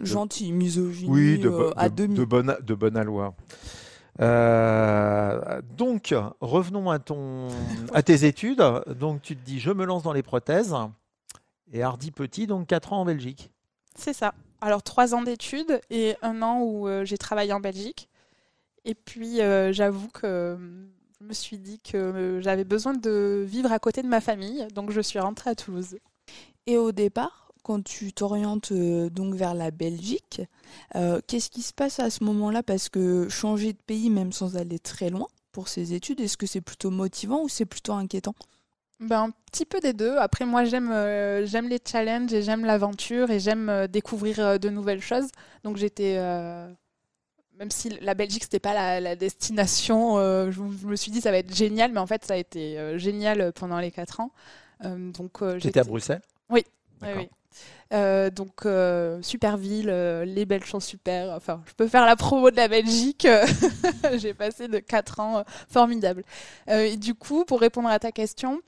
[0.00, 2.14] Gentil, misogynie oui, de, à demi.
[2.14, 3.34] De bonne, de bonne aloi.
[5.76, 7.48] donc, revenons à, ton,
[7.94, 8.64] à tes études.
[8.98, 10.74] Donc, tu te dis, je me lance dans les prothèses.
[11.72, 13.50] Et Hardy Petit, donc 4 ans en Belgique.
[13.94, 14.34] C'est ça.
[14.60, 18.08] Alors 3 ans d'études et un an où euh, j'ai travaillé en Belgique.
[18.84, 20.58] Et puis euh, j'avoue que
[21.20, 24.66] je me suis dit que euh, j'avais besoin de vivre à côté de ma famille,
[24.74, 25.98] donc je suis rentrée à Toulouse.
[26.66, 30.42] Et au départ, quand tu t'orientes donc vers la Belgique,
[31.26, 32.62] qu'est-ce qui se passe à ce moment-là?
[32.62, 36.46] Parce que changer de pays, même sans aller très loin pour ces études, est-ce que
[36.46, 38.34] c'est plutôt motivant ou c'est plutôt inquiétant?
[39.00, 40.18] Ben, un petit peu des deux.
[40.18, 44.58] Après, moi, j'aime euh, j'aime les challenges et j'aime l'aventure et j'aime euh, découvrir euh,
[44.58, 45.28] de nouvelles choses.
[45.64, 46.16] Donc, j'étais.
[47.58, 50.16] même si la Belgique, c'était pas la, destination,
[50.50, 53.52] je, me suis dit ça va être génial, mais en fait, ça a été génial
[53.52, 54.32] pendant les quatre ans.
[54.82, 56.22] donc, j'étais à Bruxelles?
[56.48, 56.64] Oui.
[57.02, 57.28] oui,
[58.32, 58.66] donc
[59.22, 59.90] super ville,
[60.24, 61.34] les belles choses super.
[61.34, 63.28] Enfin, je peux faire la promo de la Belgique.
[64.16, 66.22] J'ai passé de quatre ans formidables.
[66.66, 68.62] et du coup, pour répondre à ta question,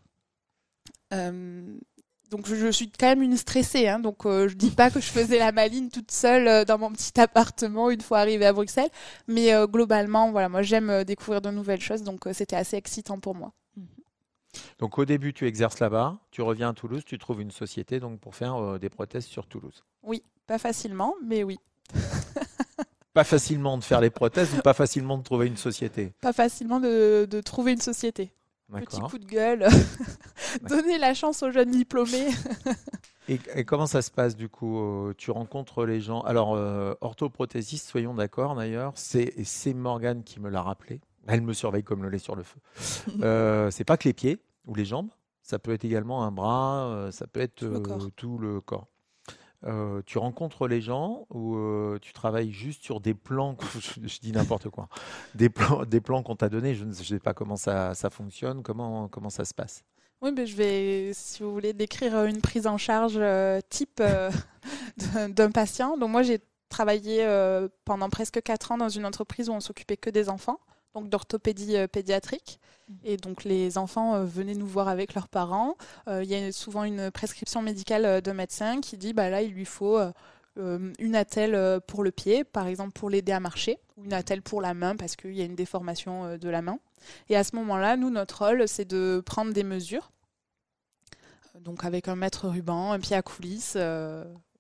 [2.33, 5.07] donc je, suis quand même une stressée, hein, donc euh, je dis pas que je
[5.07, 8.89] faisais la maline toute seule euh, dans mon petit appartement une fois arrivée à Bruxelles,
[9.29, 13.53] mais globalement, voilà, moi j'aime découvrir de nouvelles choses, donc c'était assez excitant pour moi.
[13.77, 13.87] Mhm.
[14.79, 18.19] Donc au début, tu exerces là-bas, tu reviens à Toulouse, tu trouves une société donc
[18.19, 19.85] pour faire des prothèses sur Toulouse.
[20.03, 21.59] Oui, pas facilement, mais oui.
[23.13, 26.15] pas facilement de faire les prothèses ou pas facilement de trouver une société?
[26.23, 28.33] Pas facilement de, de trouver une société.
[28.81, 29.67] Petit coup de gueule,
[30.69, 32.29] donner la chance aux jeunes diplômés.
[33.29, 36.21] et, et, comment ça se passe du coup euh, Tu rencontres les gens.
[36.23, 41.01] Alors, euh, orthoprothésiste, soyons d'accord d'ailleurs, c'est Morgane qui me l'a rappelé.
[41.27, 42.59] Elle me surveille comme le lait sur le feu.
[43.23, 45.11] euh, c'est pas que les pieds ou les jambes,
[45.43, 47.65] ça peut être également un bras, euh, ça peut être
[48.17, 48.89] tout le corps.
[49.65, 53.57] Euh, tu rencontres les gens ou euh, tu travailles juste sur des plans,
[54.03, 54.89] je, dis n'importe quoi,
[55.35, 56.75] des plans, des plans qu'on t'a donnés.
[56.75, 59.85] Je ne sais pas comment ça, ça fonctionne, comment, comment ça se passe.
[60.21, 64.03] Oui, mais je vais, si vous voulez, décrire une prise en charge euh, type
[65.29, 65.97] d'un patient.
[65.97, 67.27] Donc moi, j'ai travaillé
[67.85, 70.59] pendant presque quatre ans dans une entreprise où on s'occupait que des enfants
[70.95, 72.59] donc d'orthopédie euh, pédiatrique.
[72.89, 72.95] Mmh.
[73.05, 75.77] Et donc les enfants euh, venaient nous voir avec leurs parents.
[76.09, 79.53] Euh, il y a souvent une prescription médicale de médecin qui dit bah là il
[79.53, 79.99] lui faut
[80.57, 84.61] une attelle pour le pied, par exemple pour l'aider à marcher, ou une attelle pour
[84.61, 86.79] la main parce qu'il y a une déformation de la main.
[87.31, 90.13] Et à ce moment-là, nous notre rôle c'est de prendre des mesures.
[91.61, 93.79] Donc avec un mètre ruban, un pied à coulisses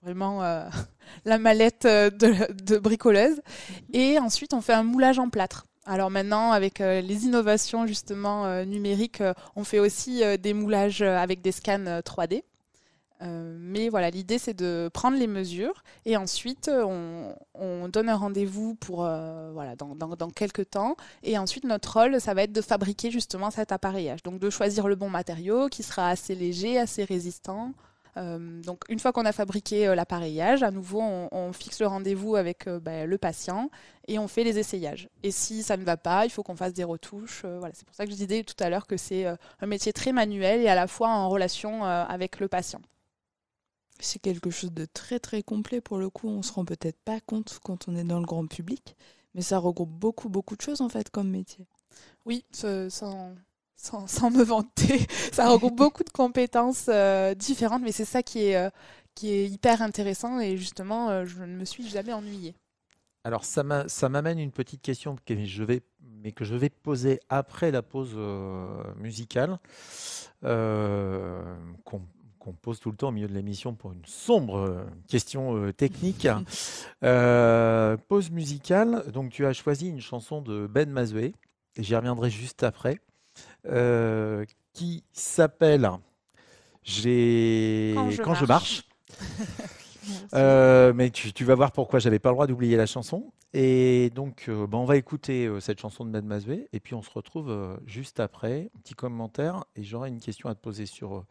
[0.02, 0.40] vraiment
[1.26, 3.42] la mallette de, de, bricoleuse.
[3.92, 5.66] Et ensuite, on fait un moulage en plâtre.
[5.84, 11.02] Alors maintenant, avec euh, les innovations justement euh, numériques, euh, on fait aussi des moulages
[11.02, 12.42] avec des scans 3D.
[13.20, 18.98] mais voilà, l'idée c'est de prendre les mesures et ensuite on, donne un rendez-vous pour
[19.52, 20.96] voilà dans, quelques temps.
[21.22, 24.88] Et ensuite notre rôle ça va être de fabriquer justement cet appareillage, donc de choisir
[24.88, 27.74] le bon matériau qui sera assez léger, assez résistant,
[28.16, 32.66] donc une fois qu'on a fabriqué euh, l'appareillage, à nouveau on, fixe le rendez-vous avec
[32.66, 33.70] euh, bah, le patient
[34.06, 35.08] et on fait les essayages.
[35.22, 37.44] Et si ça ne va pas, il faut qu'on fasse des retouches.
[37.44, 40.12] voilà, c'est pour ça que je disais tout à l'heure que c'est un métier très
[40.12, 42.82] manuel et à la fois en relation avec le patient.
[44.00, 46.28] C'est quelque chose de très très complet pour le coup.
[46.28, 48.96] On se rend peut-être pas compte quand on est dans le grand public,
[49.34, 51.66] mais ça regroupe beaucoup beaucoup de choses en fait comme métier.
[52.24, 53.34] Oui, sans,
[53.82, 55.06] sans, me vanter.
[55.32, 58.70] Ça regroupe beaucoup de compétences euh, différentes, mais c'est ça qui est, euh,
[59.14, 62.54] qui est hyper intéressant et justement, euh, je ne me suis jamais ennuyée.
[63.24, 67.70] Alors ça m'amène une petite question que je vais, mais que je vais poser après
[67.70, 68.16] la pause
[68.96, 69.60] musicale,
[70.42, 72.02] qu'on
[72.60, 76.26] pose tout le temps au milieu de l'émission pour une sombre question technique.
[77.00, 81.36] pause musicale, donc tu as choisi une chanson de Ben Mazoué,
[81.76, 82.98] et j'y reviendrai juste après.
[83.66, 85.88] Euh, qui s'appelle
[86.82, 87.94] J'ai
[88.24, 88.88] quand je marche.
[90.34, 93.32] Euh, mais tu, vas voir pourquoi j'avais pas le droit d'oublier la chanson.
[93.52, 97.10] Et donc, euh, bah, on va écouter cette chanson de Mademoiselle et puis on se
[97.10, 98.68] retrouve juste après.
[98.74, 101.24] Un petit commentaire et j'aurai une question à te poser sur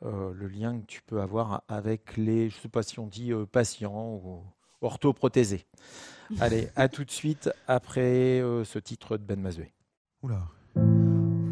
[0.00, 4.14] le lien que tu peux avoir avec les, je sais pas si on dit patients
[4.24, 4.42] ou
[4.80, 5.66] orthoprothésés.
[6.40, 9.74] Allez, à tout de suite après ce titre de Ben Mazoué.
[10.22, 10.55] Oula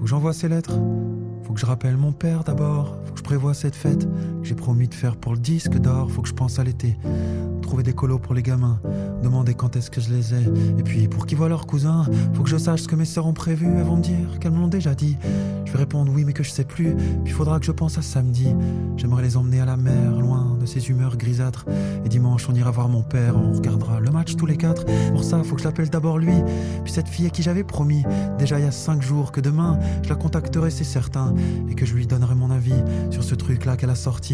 [0.05, 0.79] que j'envoie ces lettres.
[1.45, 2.99] Faut que je rappelle mon père d'abord.
[3.07, 4.07] Faut que je prévoie cette fête
[4.45, 6.11] j'ai promis de faire pour le disque d'or.
[6.11, 6.97] Faut que je pense à l'été.
[7.63, 8.79] Trouver des colos pour les gamins.
[9.23, 10.43] Demander quand est-ce que je les ai.
[10.79, 12.05] Et puis pour qu'ils voient leurs cousins,
[12.35, 13.67] faut que je sache ce que mes sœurs ont prévu.
[13.67, 15.17] Elles vont me dire qu'elles me l'ont déjà dit.
[15.65, 16.95] Je vais répondre oui, mais que je sais plus.
[17.25, 18.49] Puis faudra que je pense à samedi.
[18.97, 21.65] J'aimerais les emmener à la mer, loin de ces humeurs grisâtres.
[22.05, 23.35] Et dimanche, on ira voir mon père.
[23.37, 24.85] On regardera le match tous les quatre.
[25.11, 26.35] Pour ça, faut que je l'appelle d'abord lui.
[26.85, 28.05] Puis cette fille à qui j'avais promis,
[28.39, 31.35] déjà il y a cinq jours, que demain, je la contacterai, c'est certain
[31.71, 32.75] et que je lui donnerai mon avis
[33.11, 34.34] sur ce truc-là qu'elle a sorti,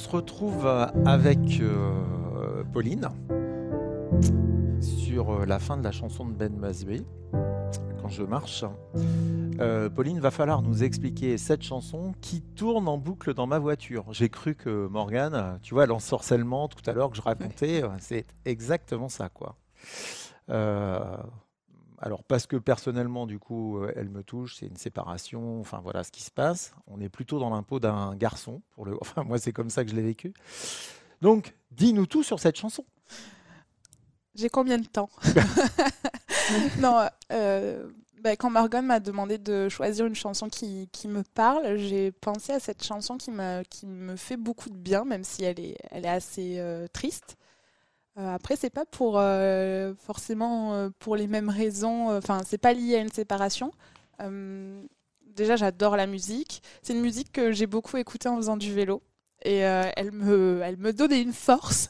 [0.00, 3.10] Se retrouve euh, avec euh, Pauline
[4.80, 7.02] sur euh, la fin de la chanson de Ben Masbé,
[8.00, 8.64] Quand je marche.
[9.60, 14.06] Euh, Pauline, va falloir nous expliquer cette chanson qui tourne en boucle dans ma voiture.
[14.12, 19.10] J'ai cru que Morgane, tu vois, l'ensorcellement tout à l'heure que je racontais, c'est exactement
[19.10, 19.56] ça, quoi.
[20.48, 21.16] Euh,
[22.00, 26.02] alors parce que personnellement, du coup, euh, elle me touche, c'est une séparation, enfin voilà
[26.02, 26.74] ce qui se passe.
[26.86, 29.90] On est plutôt dans l'impôt d'un garçon, pour le, enfin moi c'est comme ça que
[29.90, 30.32] je l'ai vécu.
[31.20, 32.84] Donc, dis-nous tout sur cette chanson.
[34.34, 35.10] J'ai combien de temps?
[36.80, 37.88] Non, euh,
[38.22, 42.52] bah, quand Morgan m'a demandé de choisir une chanson qui, qui me parle, j'ai pensé
[42.52, 43.30] à cette chanson qui,
[43.70, 47.36] qui me fait beaucoup de bien, même si elle est, elle est assez euh, triste.
[48.18, 52.16] Euh, après, c'est pas pour euh, forcément euh, pour les mêmes raisons.
[52.16, 53.72] Enfin, c'est pas lié à une séparation.
[55.26, 56.62] Déjà, j'adore la musique.
[56.82, 59.02] C'est une musique que j'ai beaucoup écoutée en faisant du vélo.
[59.42, 61.88] Et elle me, elle me donnait une force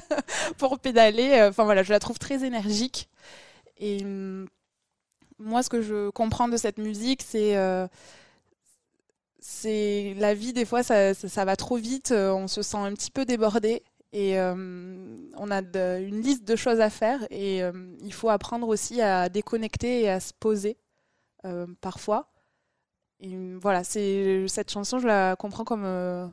[0.58, 1.42] pour pédaler.
[1.48, 3.08] Enfin voilà, je la trouve très énergique.
[3.78, 4.04] Et
[5.38, 7.56] moi, ce que je comprends de cette musique, c'est
[9.38, 10.52] c'est la vie.
[10.52, 12.12] Des fois, ça, ça, va trop vite.
[12.12, 13.82] On se sent un petit peu débordé.
[14.12, 14.54] Et euh,
[15.36, 15.60] on a
[15.98, 17.20] une liste de choses à faire.
[17.30, 17.72] Et euh,
[18.02, 20.76] il faut apprendre aussi à déconnecter et à se poser
[21.44, 22.28] euh, parfois.
[23.60, 25.84] Voilà, cette chanson, je la comprends comme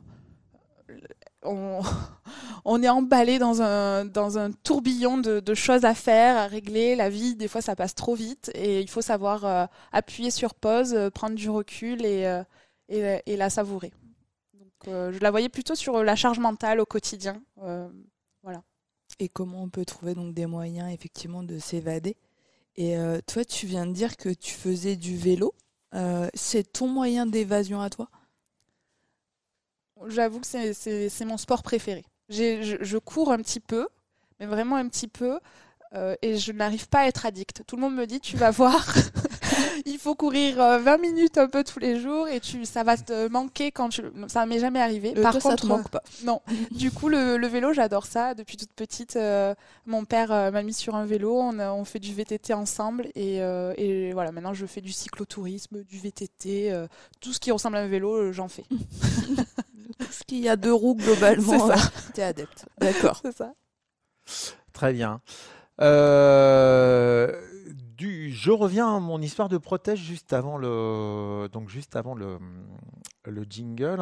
[1.44, 6.96] on, est emballé dans un, dans un tourbillon de, choses à faire, à régler.
[6.96, 10.98] La vie, des fois, ça passe trop vite et il faut savoir appuyer sur pause,
[11.14, 12.42] prendre du recul et,
[12.88, 13.92] et la savourer.
[14.88, 17.42] Euh, je la voyais plutôt sur la charge mentale au quotidien.
[17.62, 17.88] Euh,
[19.18, 22.16] et comment on peut trouver donc des moyens effectivement de s'évader?
[22.76, 25.54] Et euh, toi, tu viens de dire que tu faisais du vélo.
[25.94, 28.08] Euh, c'est ton moyen d'évasion à toi?
[30.06, 32.04] J'avoue que c'est- mon sport préféré.
[32.28, 33.88] Je, je cours un petit peu,
[34.38, 35.40] mais vraiment un petit peu,
[35.94, 37.64] euh, et je n'arrive pas à être addict.
[37.66, 38.86] Tout le monde me dit, tu vas voir,
[39.86, 42.96] il faut courir euh, 20 minutes un peu tous les jours, et tu, ça va
[42.96, 44.02] te manquer quand tu...
[44.28, 45.14] Ça m'est jamais arrivé.
[45.16, 46.02] Euh, Par toi, ça contre, te manque pas.
[46.24, 46.40] non.
[46.70, 48.34] Du coup, le, le vélo, j'adore ça.
[48.34, 49.54] Depuis toute petite, euh,
[49.86, 51.36] mon père euh, m'a mis sur un vélo.
[51.38, 53.06] On, a- on fait du VTT ensemble.
[53.14, 56.72] Et, euh, et voilà, maintenant, je fais du cyclotourisme, du VTT.
[56.72, 56.86] euh,
[57.20, 58.64] tout ce qui ressemble à un vélo, euh, j'en fais.
[58.70, 61.86] Tout ce qu'il y a deux roues globalement, C'est ça.
[61.86, 62.64] euh, t'es adepte.
[62.78, 63.20] D'accord.
[63.24, 63.52] C'est ça.
[64.72, 65.20] Très bien.
[65.80, 67.32] Euh,
[68.00, 72.38] je reviens à mon histoire de protège juste avant le, donc juste avant le,
[73.24, 74.00] le jingle.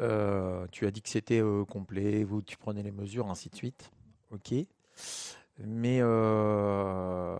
[0.00, 3.56] Euh, tu as dit que c'était euh, complet, vous tu prenais les mesures, ainsi de
[3.56, 3.90] suite.
[4.30, 4.52] Ok.
[5.58, 7.38] Mais euh,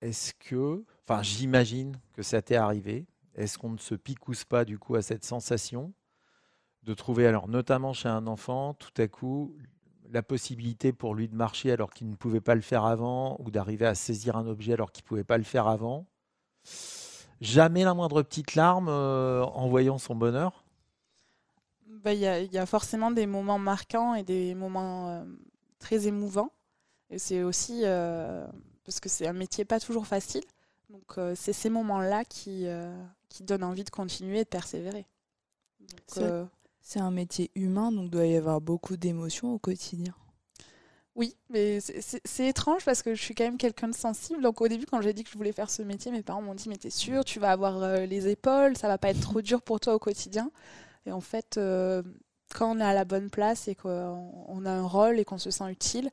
[0.00, 3.06] est-ce que, enfin, j'imagine que ça t'est arrivé.
[3.34, 5.92] Est-ce qu'on ne se picousse pas du coup à cette sensation
[6.82, 9.56] de trouver, alors notamment chez un enfant, tout à coup,
[10.14, 13.50] la possibilité pour lui de marcher alors qu'il ne pouvait pas le faire avant, ou
[13.50, 16.06] d'arriver à saisir un objet alors qu'il ne pouvait pas le faire avant.
[17.40, 20.64] Jamais la moindre petite larme euh, en voyant son bonheur.
[21.86, 25.24] Bah, Il y, a, il y a forcément des moments marquants et des moments euh,
[25.78, 26.52] très émouvants.
[27.10, 28.46] Et c'est aussi euh,
[28.84, 30.44] parce que c'est un métier pas toujours facile.
[30.90, 32.96] Donc euh, c'est ces moments-là qui, euh,
[33.28, 35.06] qui donnent envie de continuer et de persévérer.
[35.80, 36.48] Donc,
[36.84, 40.14] C'est- un métier humain, donc doit y avoir beaucoup d'émotions au quotidien.
[41.16, 44.42] Oui, mais c'est- étrange parce que je suis quand même quelqu'un de sensible.
[44.42, 46.54] Donc au début, quand j'ai dit que je voulais faire ce métier, mes parents m'ont
[46.56, 49.40] dit mais t'es sûr, tu vas avoir euh, les épaules, ça va pas être trop
[49.40, 50.50] dur pour toi au quotidien.
[51.06, 52.02] Et en fait, euh,
[52.54, 55.38] quand on est à la bonne place et qu'on on a un rôle et qu'on
[55.38, 56.10] se sent utile,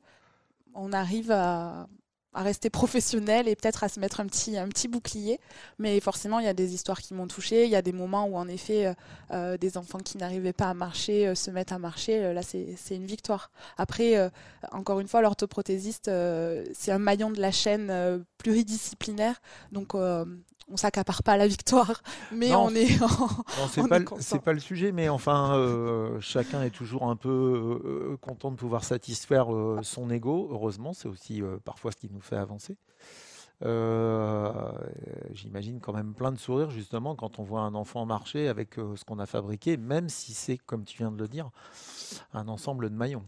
[0.74, 1.88] on arrive à,
[2.34, 5.38] à rester professionnel et peut-être à se mettre un petit, un petit bouclier.
[5.78, 7.64] Mais forcément, il y a des histoires qui m'ont touchée.
[7.64, 8.94] Il y a des moments où, en effet, euh,
[9.32, 12.32] euh, des enfants qui n'arrivaient pas à marcher euh, se mettent à marcher.
[12.32, 13.50] Là, c'est une victoire.
[13.76, 14.30] Après,
[14.70, 16.10] encore une fois, l'orthoprothésiste,
[16.74, 19.40] c'est un maillon de la chaîne pluridisciplinaire.
[19.72, 19.94] Donc,
[20.68, 22.02] on s'accapare pas la victoire,
[22.32, 22.66] mais Non.
[22.66, 27.04] on est en- Non, c'est pas, pas le sujet, mais enfin, euh, chacun est toujours
[27.04, 27.28] un peu
[27.84, 30.48] euh, content de pouvoir satisfaire euh, son ego.
[30.50, 32.76] Heureusement, c'est aussi parfois ce qui nous fait avancer.
[35.32, 39.04] J'imagine quand même plein de sourires justement quand on voit un enfant marcher avec ce
[39.04, 41.50] qu'on a fabriqué, même si c'est, comme tu viens de le dire,
[42.34, 43.24] un ensemble de maillons.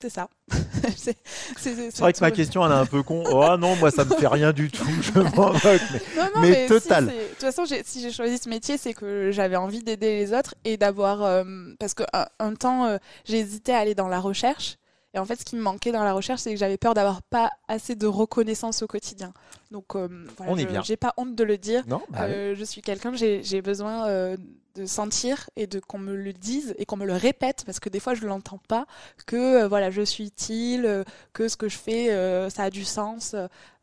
[0.00, 0.28] C'est ça.
[0.96, 1.16] c'est
[1.56, 3.24] c'est- C'est vrai que ma question, elle est un peu con.
[3.30, 4.84] Oh non, moi, ça me fait rien du tout.
[5.02, 5.62] Je m'en moque.
[5.64, 7.06] mais- Non, non, Mais mais, total.
[7.06, 10.32] de toute façon, j'ai- si j'ai choisi ce métier, c'est que j'avais envie d'aider les
[10.34, 11.22] autres et d'avoir.
[11.22, 11.44] euh,
[11.78, 14.76] parce qu'un un temps, euh, j'ai hésité à aller dans la recherche.
[15.14, 17.22] Et en fait, ce qui me manquait dans la recherche, c'est que j'avais peur d'avoir
[17.22, 19.32] pas assez de reconnaissance au quotidien.
[19.70, 21.84] Donc, euh, voilà, On je- j'ai pas honte de le dire.
[21.86, 24.36] Non, bah, Euh, je suis quelqu'un, j'ai j'ai besoin euh,
[24.74, 27.88] de sentir et de qu'on me le dise et qu'on me le répète parce que
[27.88, 28.86] des fois je l'entends pas
[29.26, 32.70] que euh, voilà je suis utile, euh, que ce que je fais euh, ça a
[32.70, 33.36] du sens.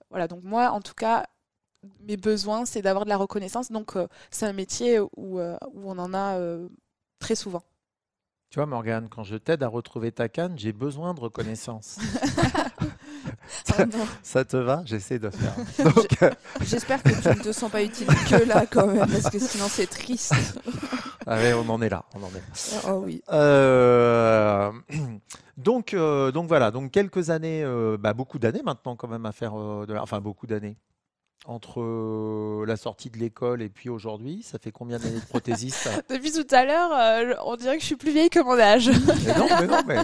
[0.09, 1.25] voilà donc moi en tout cas
[2.01, 3.93] mes besoins c'est d'avoir de la reconnaissance donc
[4.29, 6.37] c'est un métier où, où on en a
[7.19, 7.63] très souvent.
[8.49, 11.99] Tu vois, Morgane, quand je t'aide à retrouver ta canne, j'ai besoin de reconnaissance.
[13.79, 13.83] Oh.
[14.23, 15.53] Ça te va J'essaie de faire.
[16.23, 16.29] Euh,
[16.61, 19.65] J'espère que tu ne te sens pas utile que là quand même, parce que sinon
[19.69, 20.33] c'est triste.
[21.27, 22.03] ah ouais, on en est là.
[22.13, 22.89] On en est là.
[22.89, 23.23] Oh oui.
[23.31, 24.71] Euh,
[25.57, 29.31] donc, euh, donc voilà, donc quelques années, euh, bah, beaucoup d'années maintenant quand même à
[29.31, 30.77] faire, de la- enfin beaucoup d'années.
[31.47, 36.31] Entre la sortie de l'école et puis aujourd'hui, ça fait combien d'années de prothésiste Depuis
[36.31, 36.91] tout à l'heure
[37.47, 38.91] on dirait que je suis plus vieille que mon âge.
[39.25, 39.97] Mais non, mais non, mais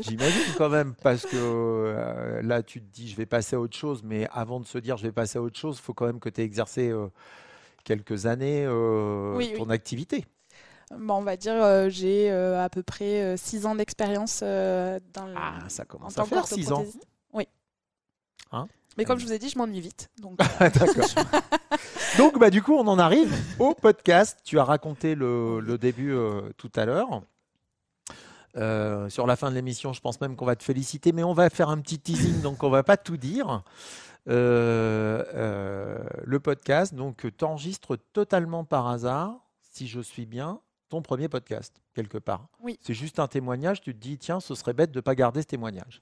[0.00, 3.76] j'imagine quand même, parce que euh, là, tu te dis, je vais passer à autre
[3.76, 6.06] chose, mais avant de se dire, je vais passer à autre chose, il faut quand
[6.06, 7.08] même que tu aies exercé euh,
[7.84, 9.72] quelques années euh, Oui, ton oui.
[9.74, 10.24] activité.
[10.98, 15.82] Bon, on va dire j'ai à peu près 6 ans d'expérience dans le, Ah, ça
[15.82, 16.84] en commence à faire 6 ans.
[17.32, 17.48] Oui.
[18.52, 18.68] Hein
[18.98, 20.10] Mais comme je vous ai dit, je m'ennuie vite.
[20.20, 20.88] Donc, D'accord.
[22.18, 24.38] Donc, bah, du coup, on en arrive au podcast.
[24.44, 27.22] Tu as raconté le, le début euh, tout à l'heure.
[28.56, 31.32] Euh, sur la fin de l'émission, je pense même qu'on va te féliciter, mais on
[31.32, 33.62] va faire un petit teasing, donc on va pas tout dire.
[34.28, 41.02] Euh, euh, le podcast, donc tu enregistres totalement par hasard, si je suis bien, ton
[41.02, 42.48] premier podcast, quelque part.
[42.62, 42.78] Oui.
[42.80, 45.42] C'est juste un témoignage, tu te dis, tiens, ce serait bête de ne pas garder
[45.42, 46.00] ce témoignage.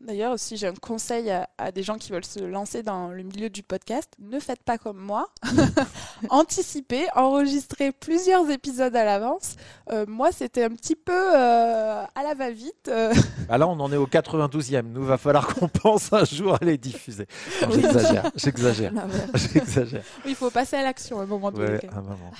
[0.00, 3.22] D'ailleurs, si j'ai un conseil à, à des gens qui veulent se lancer dans le
[3.22, 5.28] milieu du podcast, ne faites pas comme moi.
[6.28, 9.56] Anticipez, enregistrez plusieurs épisodes à l'avance.
[9.90, 12.90] Euh, moi, c'était un petit peu euh, à la va-vite.
[13.48, 14.82] Bah là, on en est au 92e.
[14.82, 17.26] Nous, va falloir qu'on pense un jour à les diffuser.
[17.60, 18.92] J'exagère, j'exagère,
[20.26, 21.74] il faut passer à l'action à un moment donné.
[21.74, 22.30] Ouais, un moment,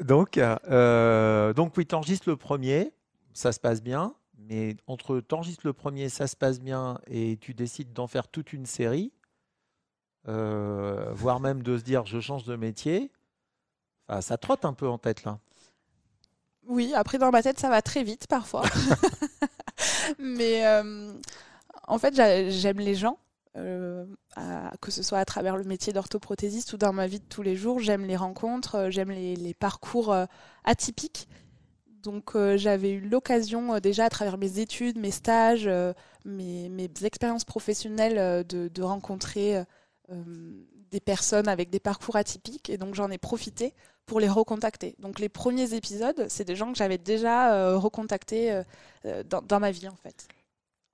[0.00, 2.92] donc, euh, donc, oui, t'enregistres le premier,
[3.32, 4.14] ça se passe bien.
[4.48, 8.52] Mais entre t'enregistres le premier, ça se passe bien, et tu décides d'en faire toute
[8.52, 9.12] une série,
[10.28, 13.10] euh, voire même de se dire je change de métier,
[14.08, 15.38] enfin, ça trotte un peu en tête là.
[16.68, 18.62] Oui, après dans ma tête, ça va très vite parfois.
[20.18, 21.12] Mais euh,
[21.86, 23.18] en fait, j'a- j'aime les gens,
[23.56, 27.24] euh, à- que ce soit à travers le métier d'orthoprothésiste ou dans ma vie de
[27.24, 27.78] tous les jours.
[27.80, 30.14] J'aime les rencontres, j'aime les, les parcours
[30.64, 31.28] atypiques.
[32.06, 35.92] Donc euh, j'avais eu l'occasion euh, déjà à travers mes études, mes stages, euh,
[36.24, 39.56] mes, mes expériences professionnelles euh, de, de rencontrer
[40.10, 40.54] euh,
[40.92, 43.74] des personnes avec des parcours atypiques et donc j'en ai profité
[44.06, 44.94] pour les recontacter.
[45.00, 48.62] Donc les premiers épisodes, c'est des gens que j'avais déjà euh, recontactés
[49.28, 50.28] dans, dans ma vie en fait.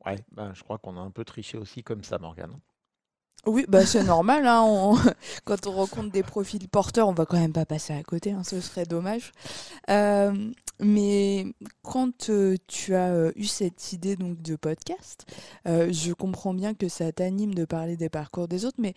[0.07, 2.59] Ouais, ben, je crois qu'on a un peu triché aussi comme ça, Morgane.
[3.45, 4.47] Oui, bah c'est normal.
[4.47, 4.97] Hein, on-
[5.45, 8.33] Quand on rencontre des profils porteurs, on va quand même pas passer à côté.
[8.33, 9.33] hein, ce serait dommage.
[9.91, 10.51] Euh,
[10.83, 11.47] mais
[11.83, 15.25] quand euh, tu as euh, eu cette idée donc de podcast,
[15.67, 18.95] euh, je comprends bien que ça t'anime de parler des parcours des autres, mais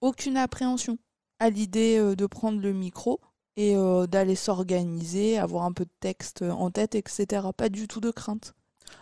[0.00, 0.98] aucune appréhension
[1.40, 3.20] à l'idée de prendre le micro
[3.56, 3.74] et
[4.08, 7.48] d'aller s'organiser, avoir un peu de texte en tête, etc.
[7.56, 8.54] Pas du tout de crainte.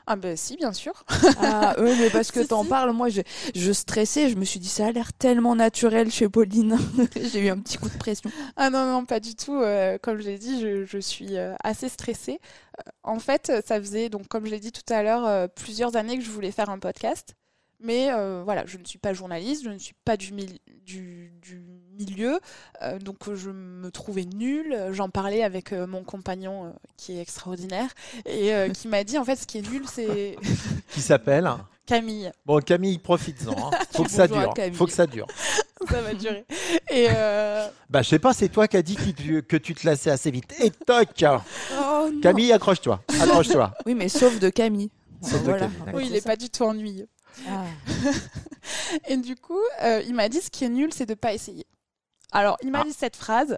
[0.07, 1.05] Ah ben si, bien sûr.
[1.37, 2.69] Ah oui, mais parce que Si, t'en si.
[2.69, 3.23] parles, moi je,
[3.55, 6.77] je stressais, je me suis dit ça a l'air tellement naturel chez Pauline.
[7.17, 8.33] J'ai eu un petit coup de pression.
[8.57, 9.55] Ah non, non, pas du tout.
[9.61, 12.41] Euh, comme je l'ai dit, je, je suis euh, assez stressée.
[12.79, 16.19] Euh, en fait, ça faisait, donc, comme je l'ai dit tout à l'heure, plusieurs années
[16.19, 17.35] que je voulais faire un podcast.
[17.81, 18.11] Mais
[18.45, 20.31] voilà, je ne suis pas journaliste, je ne suis pas du,
[20.85, 22.39] du, du milieu,
[22.83, 24.77] euh, donc je me trouvais nulle.
[24.93, 27.89] J'en parlais avec euh, mon compagnon euh, qui est extraordinaire
[28.27, 30.37] et euh, qui m'a dit en fait ce qui est nul c'est
[30.93, 31.51] Qui s'appelle?
[31.87, 32.31] Camille.
[32.47, 33.53] Bon, Camille, profites-en.
[33.53, 33.71] hein.
[33.93, 34.55] Faut que ça dure.
[34.55, 34.77] Camille.
[34.77, 35.27] Faut que ça dure.
[35.91, 36.45] Ça va durer.
[36.93, 39.75] Et euh, Bah, je sais pas, c'est toi qui as dit que tu, que tu
[39.75, 40.55] te lassais assez vite.
[40.61, 41.09] Et toc
[41.77, 42.09] Oh.
[42.23, 43.03] Camille, accroche-toi.
[43.21, 43.75] Accroche-toi.
[43.85, 44.93] Oui, mais sauf de Camille.
[45.21, 45.59] Sauf de Voilà.
[45.63, 45.95] Camille, d'accord.
[45.97, 47.09] oui, il n'est pas du tout ennuyeux.
[47.49, 47.65] Ah.
[49.09, 51.67] Et du coup, euh, il m'a dit ce qui est nul, c'est de pas essayer.
[52.33, 52.85] Alors, il m'a Ah.
[52.85, 53.57] dit cette phrase.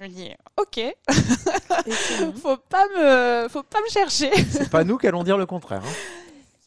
[0.00, 0.80] Je lui ai dit, ok,
[2.42, 4.30] faut pas me, faut pas me chercher.
[4.50, 5.82] C'est pas nous qui allons dire le contraire.
[5.84, 5.92] hein.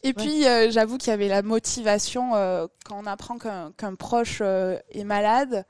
[0.02, 3.94] Et puis, euh, j'avoue qu'il y avait la motivation euh, quand on apprend qu'un qu'un
[3.94, 5.64] proche euh, est malade.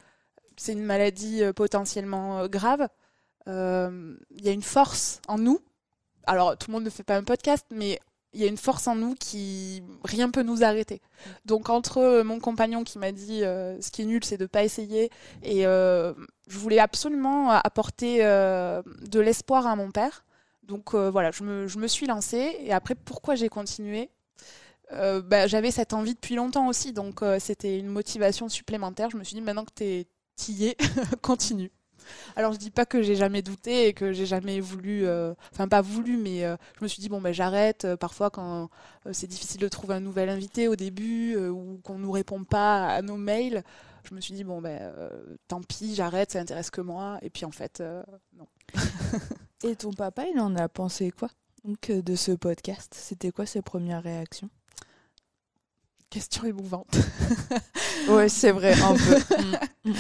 [0.57, 2.87] C'est une maladie euh, potentiellement euh, grave.
[3.49, 5.61] Euh, Il y a une force en nous.
[6.27, 7.99] Alors, tout le monde ne fait pas un podcast, mais
[8.37, 11.01] il y a une force en nous qui rien peut nous arrêter.
[11.47, 14.45] Donc entre euh, mon compagnon qui m'a dit euh, ce qui est nul, c'est de
[14.45, 15.11] pas essayer,
[15.43, 16.13] et euh,
[16.47, 20.25] je voulais absolument apporter de l'espoir à mon père.
[20.65, 22.57] Donc voilà, je me, suis lancée.
[22.61, 24.11] Et après, pourquoi j'ai continué?
[24.93, 29.11] Bah, J'avais cette envie depuis longtemps aussi, donc c'était une motivation supplémentaire.
[29.11, 29.85] Je me suis dit, maintenant que
[30.49, 30.77] y es,
[31.23, 31.73] continue.
[32.37, 35.69] Alors je dis pas que j'ai jamais douté et que j'ai jamais voulu, euh, enfin
[35.69, 37.85] pas voulu, mais euh, je me suis dit bon ben j'arrête.
[37.85, 38.71] Euh, Parfois quand
[39.13, 43.03] c'est difficile de trouver un nouvel invité au début ou qu'on nous répond pas à
[43.03, 43.63] nos mails,
[44.09, 44.93] je me suis dit bon ben
[45.49, 47.19] tant pis, j'arrête, ça intéresse que moi.
[47.23, 47.83] Et puis en fait
[48.37, 48.47] non.
[49.65, 51.31] Et ton papa, il en a pensé quoi
[51.65, 52.95] donc, de ce podcast?
[52.97, 54.51] C'était quoi ses premières réactions
[56.11, 56.97] Question émouvante.
[58.09, 59.37] Ouais, c'est vrai, un peu.
[59.87, 59.93] Mm.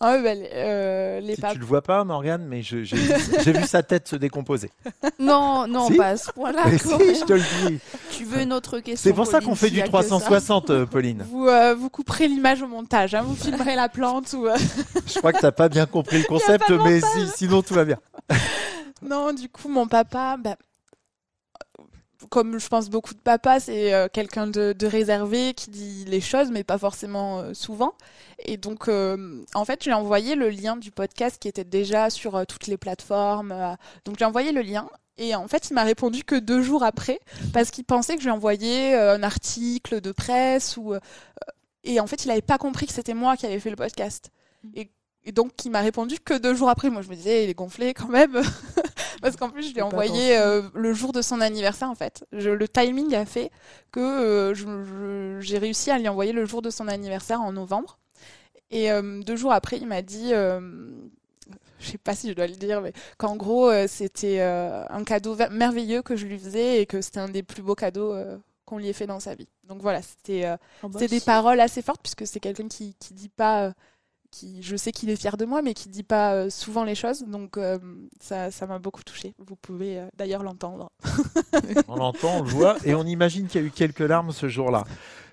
[0.00, 1.54] Ah ouais, ben, les, euh, les Si papas.
[1.54, 3.12] tu le vois pas, Morgane, mais j'ai vu,
[3.42, 4.70] j'ai vu sa tête se décomposer.
[5.18, 6.62] Non, non, Si pas à ce point-là.
[6.78, 7.80] Si, je te le dis.
[8.12, 10.70] Tu veux une autre question C'est pour ça qu'on fait du a que ça 360,
[10.70, 11.24] euh, Pauline.
[11.28, 14.46] Vous, euh, vous couperez l'image au montage, hein, vous filmerez la plante ou.
[15.06, 17.98] Je crois que t'as pas bien compris le concept, mais si, sinon tout va bien.
[19.02, 20.54] Non, du coup, mon papa, bah,
[22.30, 26.20] comme je pense beaucoup de papas, c'est euh, quelqu'un de, de réservé qui dit les
[26.20, 27.94] choses, mais pas forcément euh, souvent.
[28.40, 31.64] Et donc, euh, en fait, je lui ai envoyé le lien du podcast qui était
[31.64, 33.76] déjà sur toutes les plateformes.
[34.04, 34.88] donc, je lui ai envoyé le lien.
[35.18, 37.20] Et en fait, il m'a répondu que deux jours après,
[37.52, 40.94] parce qu'il pensait que envoyais euh, un article de presse ou.
[41.84, 44.30] et en fait, il n'avait pas compris que c'était moi qui avais fait le podcast.
[44.74, 44.90] Et,
[45.24, 46.88] et donc, il m'a répondu que deux jours après.
[46.88, 48.40] Moi, je me disais, il est gonflé quand même.
[49.20, 51.90] Parce qu'en plus, je lui ai Fais pas envoyé euh, le jour de son anniversaire,
[51.90, 52.24] en fait.
[52.32, 53.50] Je- le timing a fait
[53.92, 57.98] que euh, j'ai réussi à lui envoyer le jour de son anniversaire en novembre.
[58.70, 60.30] Et euh, deux jours après, il m'a dit,
[61.80, 66.02] je sais pas si je dois le dire, mais qu'en gros, c'était un cadeau merveilleux
[66.02, 68.14] que je lui faisais et que c'était un des plus beaux cadeaux
[68.66, 69.48] qu'on lui ait fait dans sa vie.
[69.64, 73.28] Donc voilà, c'était Ah bah des paroles assez fortes puisque c'est quelqu'un qui qui dit
[73.30, 73.72] pas
[74.30, 76.94] qui je sais qu'il est fier de moi mais qui dit pas euh, souvent les
[76.94, 77.78] choses donc euh,
[78.20, 80.90] ça ça m'a beaucoup touchée vous pouvez euh, d'ailleurs l'entendre
[81.88, 84.48] On l'entend, on le voit, et on imagine qu'il y a eu quelques larmes ce
[84.48, 84.84] jour-là.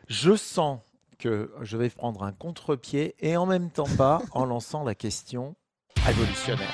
[0.07, 0.79] Je sens
[1.19, 5.55] que je vais prendre un contre-pied et en même temps pas en lançant la question
[6.03, 6.73] révolutionnaire.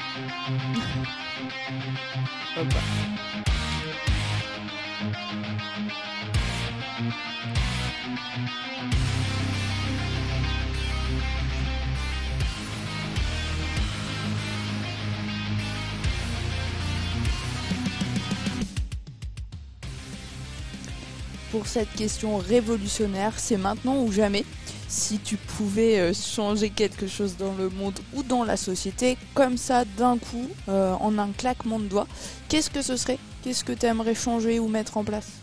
[21.51, 24.45] Pour cette question révolutionnaire, c'est maintenant ou jamais.
[24.87, 29.57] Si tu pouvais euh, changer quelque chose dans le monde ou dans la société, comme
[29.57, 32.07] ça d'un coup, euh, en un claquement de doigts,
[32.47, 33.19] qu'est-ce que ce serait?
[33.43, 35.40] Qu'est-ce que tu aimerais changer ou mettre en place?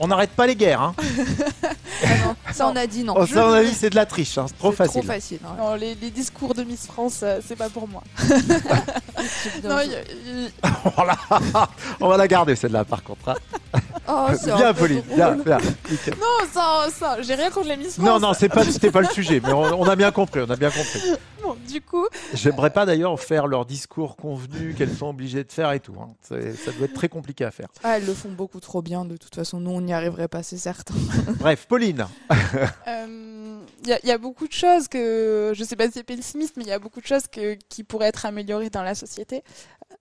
[0.00, 0.94] On n'arrête pas les guerres, hein.
[2.52, 3.14] Ça, on a dit non.
[3.16, 4.46] Oh, ça, on a dit, c'est de la triche, hein.
[4.48, 5.02] c'est trop facile.
[5.02, 5.38] Trop facile.
[5.44, 5.54] hein.
[5.58, 8.02] Non, les, les discours de Miss France euh, c'est pas pour moi
[9.64, 9.90] non, y
[12.00, 13.30] on va la garder celle-là par contre.
[13.30, 13.34] hein.
[14.10, 15.02] Oh, c'est Bien, drôle.
[15.14, 15.58] bien, bien.
[16.18, 19.02] Non ça ça j'ai rien contre les Miss France Non, non, c'est pas, c'était pas
[19.02, 21.00] le sujet, mais on, on a bien compris, on a bien compris.
[21.42, 25.72] Bon, du coup J'aimerais pas d'ailleurs faire leur discours convenu qu'elles sont obligées de faire
[25.72, 25.94] et tout.
[26.00, 26.08] hein.
[26.22, 27.68] Ça doit être très compliqué à faire.
[27.84, 29.04] Ah, elles le font beaucoup trop bien.
[29.04, 30.94] De toute façon, nous, on n'y arriverait pas, c'est certain.
[31.38, 32.06] Bref, Pauline,
[32.86, 35.92] Euh, Il y, a- il y a beaucoup de choses que, je sais pas si
[35.94, 38.82] c'est pessimiste, mais il y a beaucoup de choses que, qui pourraient être améliorées dans
[38.82, 39.42] la société.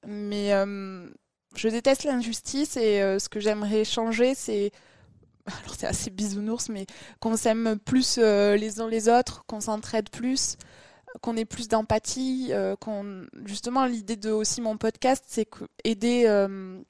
[0.05, 1.07] Mais euh,
[1.55, 4.71] je déteste l'injustice et euh, ce que j'aimerais changer, c'est
[5.45, 6.85] alors c'est assez bisounours, mais
[7.19, 10.57] qu'on s'aime plus euh, les uns les autres, qu'on s'entraide plus,
[11.21, 16.23] qu'on ait plus d'empathie, euh, qu'on justement l'idée de aussi mon podcast, c'est que aider
[16.27, 16.81] euh,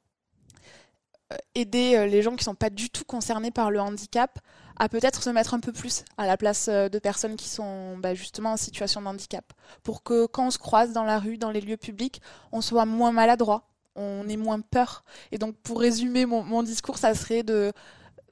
[1.55, 4.39] aider euh, les gens qui sont pas du tout concernés par le handicap
[4.79, 7.97] à peut-être se mettre un peu plus à la place euh, de personnes qui sont
[7.97, 9.53] bah, justement en situation de handicap,
[9.83, 12.21] pour que quand on se croise dans la rue, dans les lieux publics,
[12.51, 15.03] on soit moins maladroit, on ait moins peur.
[15.31, 17.73] Et donc pour résumer mon, discours, ça serait de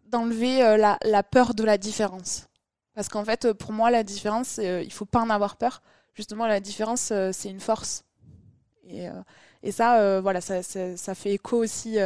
[0.08, 2.48] d'enlever euh, la, peur de la différence.
[2.94, 5.82] Parce qu'en fait, pour moi, la différence, il faut pas en avoir peur.
[6.14, 8.06] Justement, la différence, c'est une force.
[8.88, 9.08] Et,
[9.64, 11.98] et ça, voilà, ça, ça, fait écho aussi,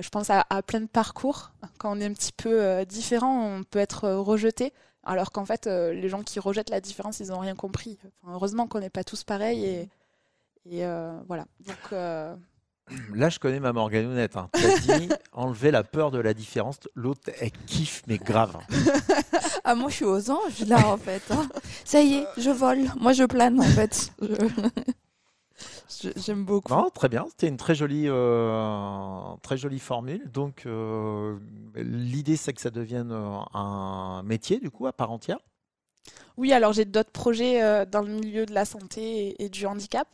[0.00, 1.52] je pense, à, à plein de parcours.
[1.78, 4.72] Quand on est un petit peu euh, différent, on peut être euh, rejeté.
[5.04, 7.98] Alors qu'en fait, euh, les gens qui rejettent la différence, ils n'ont rien compris.
[8.22, 9.64] Enfin, heureusement qu'on n'est pas tous pareils.
[9.64, 9.88] Et,
[10.66, 11.46] et euh, voilà.
[11.66, 12.34] Donc, euh,
[13.14, 14.36] Là, je connais ma Morganounette.
[14.36, 14.48] Hein.
[14.52, 16.76] T'as dit enlever la peur de la différence.
[16.94, 18.56] L'autre, elle kiffe, mais grave.
[19.64, 21.20] Ah, moi, je suis aux anges, là, en fait.
[21.30, 21.46] hein.
[21.84, 22.86] Ça y est, je vole.
[22.98, 24.10] Moi, je plane, en fait.
[24.22, 24.28] Je-
[26.16, 26.72] J'aime beaucoup.
[26.72, 27.26] Non, très bien.
[27.30, 30.30] C'était une très jolie, euh, très jolie formule.
[30.32, 31.36] Donc, euh,
[31.74, 35.38] l'idée, c'est que ça devienne euh, un métier, du coup, à part entière.
[36.36, 39.64] oui, alors j'ai d'autres projets euh, dans le milieu de la santé et, et du
[39.66, 40.06] handicap.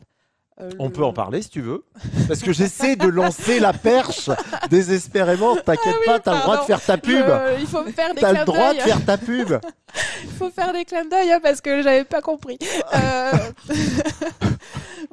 [0.61, 1.83] Euh, On le- peut en parler si tu veux.
[2.29, 4.29] Parce que j'essaie de lancer la perche
[4.69, 5.57] désespérément.
[5.57, 7.25] T'inquiète Ah oui, pas, t'as le droit de faire ta pub.
[7.59, 9.59] Il faut faire des T'as le droit de faire ta pub.
[10.23, 12.57] Il faut faire des clins d'œil hein, parce que j'avais pas compris.
[12.93, 13.31] Euh,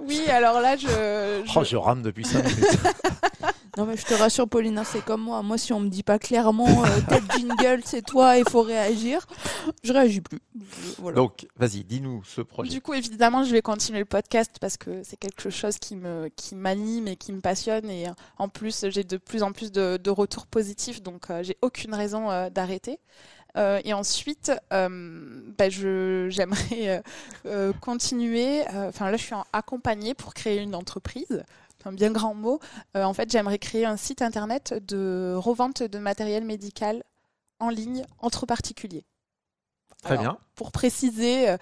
[0.07, 2.79] oui, alors là, je, je- Oh, je rame depuis 5 minutes.
[3.79, 5.43] Non, mais je te rassure, Pauline, hein, c'est comme moi.
[5.43, 9.27] Moi, si on me dit pas clairement, euh, tel jingle, c'est toi, il faut réagir,
[9.83, 10.41] je réagis plus.
[10.99, 11.17] Voilà.
[11.17, 12.69] Donc, vas-y, dis-nous ce projet.
[12.71, 16.29] du coup, évidemment, je vais continuer le podcast parce que c'est quelque chose qui me
[16.37, 17.89] qui m'anime et qui me passionne.
[17.89, 21.43] Et euh, en plus, j'ai de plus en plus de, de retours positifs, donc euh,
[21.43, 22.99] j'ai aucune raison euh, d'arrêter.
[23.57, 24.89] Euh, et ensuite, euh,
[25.59, 27.03] bah, j'aimerais euh,
[27.47, 28.63] euh, continuer.
[28.69, 31.45] Enfin, là, je suis accompagnée pour créer une entreprise.
[31.85, 32.61] Un bien grand mot.
[32.95, 37.03] En fait, j'aimerais créer un site internet de revente de matériel médical
[37.59, 39.05] en ligne entre particuliers.
[40.03, 40.39] Très Alors, bien.
[40.57, 41.57] Pour préciser, euh,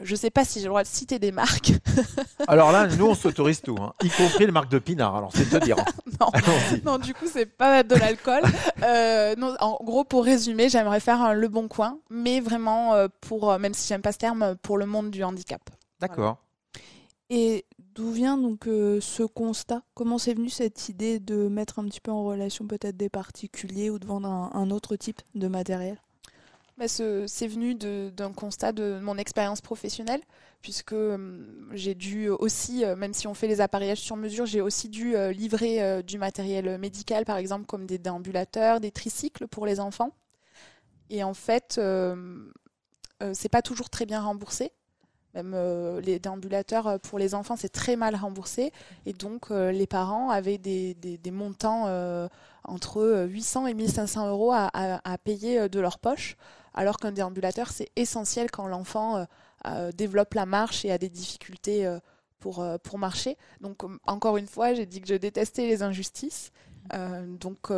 [0.00, 1.72] je ne sais pas si j'ai le droit de citer des marques.
[2.48, 5.14] Alors là, nous, on s'autorise tout, hein, y compris les marques de pinard.
[5.16, 5.76] Alors, c'est te dire.
[5.78, 6.30] hein.
[6.84, 6.98] non.
[6.98, 8.42] Du coup, c'est pas de l'alcool.
[8.82, 13.08] Euh, non, en gros, pour résumer, j'aimerais faire un Le Bon Coin, mais vraiment euh,
[13.20, 15.60] pour, même si j'aime pas ce terme, pour le monde du handicap.
[16.00, 16.38] D'accord.
[17.30, 19.82] Et d'où vient donc euh, ce constat?
[19.94, 23.90] Comment c'est venu cette idée de mettre un petit peu en relation peut-être des particuliers
[23.90, 25.98] ou de vendre un, un autre type de matériel?
[26.76, 30.20] Bah, ce- c'est venu d'un constat de mon expérience professionnelle,
[30.60, 34.60] puisque euh, j'ai dû aussi, euh, même si on fait les appareillages sur mesure, j'ai
[34.60, 39.66] aussi dû euh, livrer du matériel médical, par exemple comme des déambulateurs, des tricycles pour
[39.66, 40.10] les enfants.
[41.10, 42.50] Et en fait, euh,
[43.32, 44.72] c'est pas toujours très bien remboursé.
[45.34, 45.56] Même
[46.00, 48.72] les déambulateurs pour les enfants, c'est très mal remboursé.
[49.06, 50.96] Et donc, les parents avaient des,
[51.32, 51.86] montants
[52.64, 56.36] entre euh, 800 et 1500 euros à, à- payer de leur poche,
[56.74, 59.24] alors qu'un déambulateur, c'est essentiel quand l'enfant euh,
[59.66, 61.98] euh, développe la marche et a des difficultés euh,
[62.40, 63.38] pour, pour marcher.
[63.62, 66.52] Donc, encore une fois, j'ai dit que je détestais les injustices.
[66.92, 67.70] Euh, donc,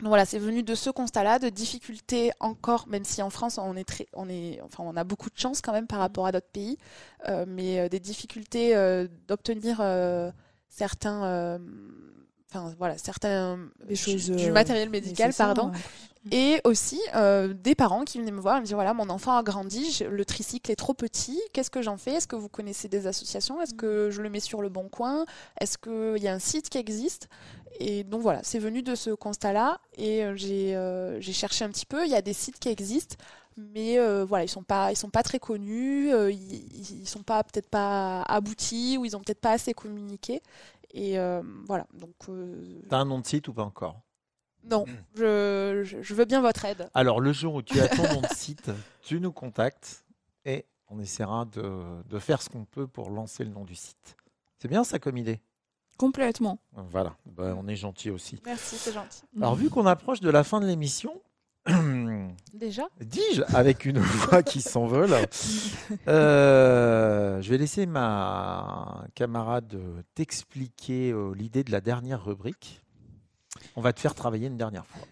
[0.00, 3.84] voilà, c'est venu de ce constat-là, de difficultés encore, même si en France on est
[3.84, 6.50] très, on est, enfin on a beaucoup de chance quand même par rapport à d'autres
[6.50, 6.76] pays,
[7.28, 9.76] euh, mais euh, des difficultés euh, d'obtenir
[10.68, 11.60] certains,
[12.52, 15.78] enfin voilà, certains Des choses, du euh, matériel médical, pardon, ouais.
[16.30, 19.36] et aussi euh, des parents qui venaient me voir et me disaient voilà mon enfant
[19.36, 22.12] a grandi, le tricycle est trop petit, qu'est-ce que j'en fais?
[22.12, 23.60] Est-ce que vous connaissez des associations?
[23.62, 25.24] Est-ce que je le mets sur le bon coin?
[25.60, 27.28] Est-ce qu'il y a un site qui existe?
[27.80, 31.70] Et donc voilà, c'est venu de ce constat-là et euh, j'ai euh, j'ai cherché un
[31.70, 32.04] petit peu.
[32.04, 33.16] Il y a des sites qui existent,
[33.56, 37.22] mais euh, voilà ils sont pas ils sont pas très connus, euh, ils, ils sont
[37.22, 40.42] pas peut-être pas aboutis ou ils ont peut-être pas assez communiqué.
[40.92, 44.00] Et euh, voilà donc euh, T'as un nom de site ou pas encore?
[44.64, 44.84] Non,
[45.14, 46.88] je, je, je veux bien votre aide.
[46.94, 48.70] Alors, le jour où tu as ton nom de site,
[49.00, 50.04] tu nous contactes
[50.44, 54.16] et on essaiera de, de faire ce qu'on peut pour lancer le nom du site.
[54.58, 55.40] C'est bien ça comme idée?
[55.98, 56.58] Complètement.
[56.72, 58.40] Voilà, Ben, on est gentil aussi.
[58.44, 59.22] Merci, c'est gentil.
[59.38, 61.20] Alors, vu qu'on approche de la fin de l'émission,
[62.54, 62.88] Déjà?
[63.00, 65.14] Dis-je avec une voix qui s'envole,
[66.08, 69.78] euh, je vais laisser ma camarade
[70.14, 72.80] t'expliquer euh, l'idée de la dernière rubrique.
[73.76, 75.02] On va te faire travailler une dernière fois.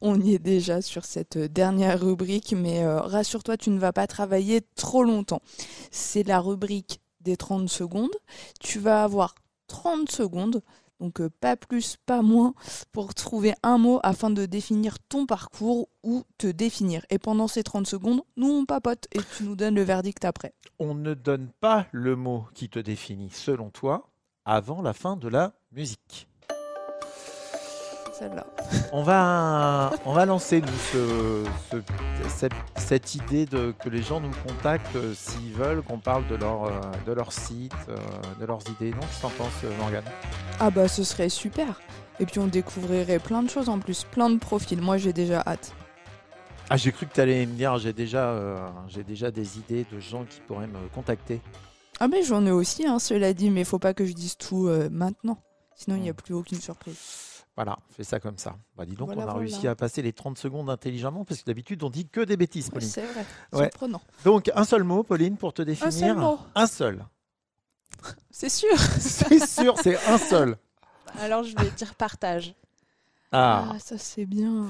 [0.00, 4.06] On y est déjà sur cette dernière rubrique, mais euh, rassure-toi, tu ne vas pas
[4.06, 5.42] travailler trop longtemps.
[5.90, 8.14] C'est la rubrique des 30 secondes.
[8.60, 9.34] Tu vas avoir
[9.68, 10.62] 30 secondes
[11.00, 12.54] Donc euh, pas plus, pas moins,
[12.92, 17.04] pour trouver un mot afin de définir ton parcours ou te définir.
[17.10, 20.54] Et pendant ces 30 secondes, nous on papote et tu nous donnes le verdict après.
[20.78, 24.10] On ne donne pas le mot qui te définit, selon toi,
[24.44, 26.28] avant la fin de la musique.
[28.18, 28.46] Celle-là.
[28.92, 34.20] On va, on va lancer nous, ce- ce- cette, cette idée de, que les gens
[34.20, 36.70] nous contactent euh, s'ils veulent qu'on parle de leur, euh,
[37.06, 37.96] de leur site, euh,
[38.40, 38.92] de leurs idées.
[38.92, 40.04] Non, qu'est-ce que t'en penses, Morgane?
[40.60, 41.78] Ah bah ce serait super.
[42.18, 44.80] Et puis on découvrirait plein de choses en plus, plein de profils.
[44.80, 45.72] Moi j'ai déjà hâte.
[46.70, 48.34] Ah, j'ai cru que tu allais me dire j'ai déjà,
[48.88, 51.42] j'ai déjà des idées de gens qui pourraient me contacter.
[52.00, 54.70] Ah mais j'en ai aussi, hein, cela dit, mais faut pas que je dise tout
[54.90, 55.36] maintenant.
[55.74, 56.96] Sinon il n'y a plus aucune surprise.
[57.56, 58.54] Voilà, fais ça comme ça.
[58.76, 59.38] Bah, dis donc, Voilà, on a voilà.
[59.40, 62.68] réussi à passer les 30 secondes intelligemment parce que d'habitude on dit que des bêtises,
[62.68, 62.88] Pauline.
[62.88, 63.62] C'est vrai, Ouais.
[63.70, 64.02] surprenant.
[64.24, 65.88] Donc, un seul mot, Pauline, pour te définir.
[65.88, 67.04] Un seul mot, Un seul.
[68.30, 68.78] c'est sûr.
[68.78, 70.56] C'est sûr, c'est un seul.
[71.18, 72.54] Alors je vais dire partage.
[73.32, 73.70] Ah.
[73.72, 74.66] Ah, ça c'est bien.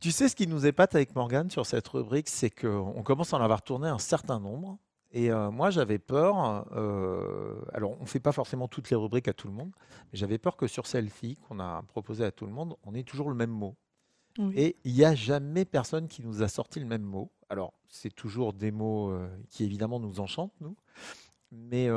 [0.00, 3.36] Tu sais ce qui nous épate avec Morgane sur cette rubrique, c'est qu'on commence à
[3.36, 4.78] en avoir tourné un certain nombre.
[5.12, 6.66] Et euh, moi, j'avais peur.
[6.72, 9.72] euh, alors, on ne fait pas forcément toutes les rubriques à tout le monde,
[10.12, 13.02] mais j'avais peur que sur celle-ci, qu'on a proposée à tout le monde, on ait
[13.02, 13.76] toujours le même mot.
[14.38, 14.54] Oui.
[14.56, 17.32] Et il n'y a jamais personne qui nous a sorti le même mot.
[17.48, 20.76] Alors, c'est toujours des mots euh, qui, évidemment, nous enchantent, nous.
[21.50, 21.88] Mais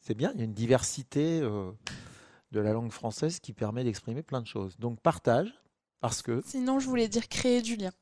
[0.00, 4.40] c'est bien, il y a une diversité de la langue française qui permet d'exprimer plein
[4.40, 4.78] de choses.
[4.78, 5.52] Donc, partage,
[6.00, 7.92] parce que Sinon je voulais dire créer du lien.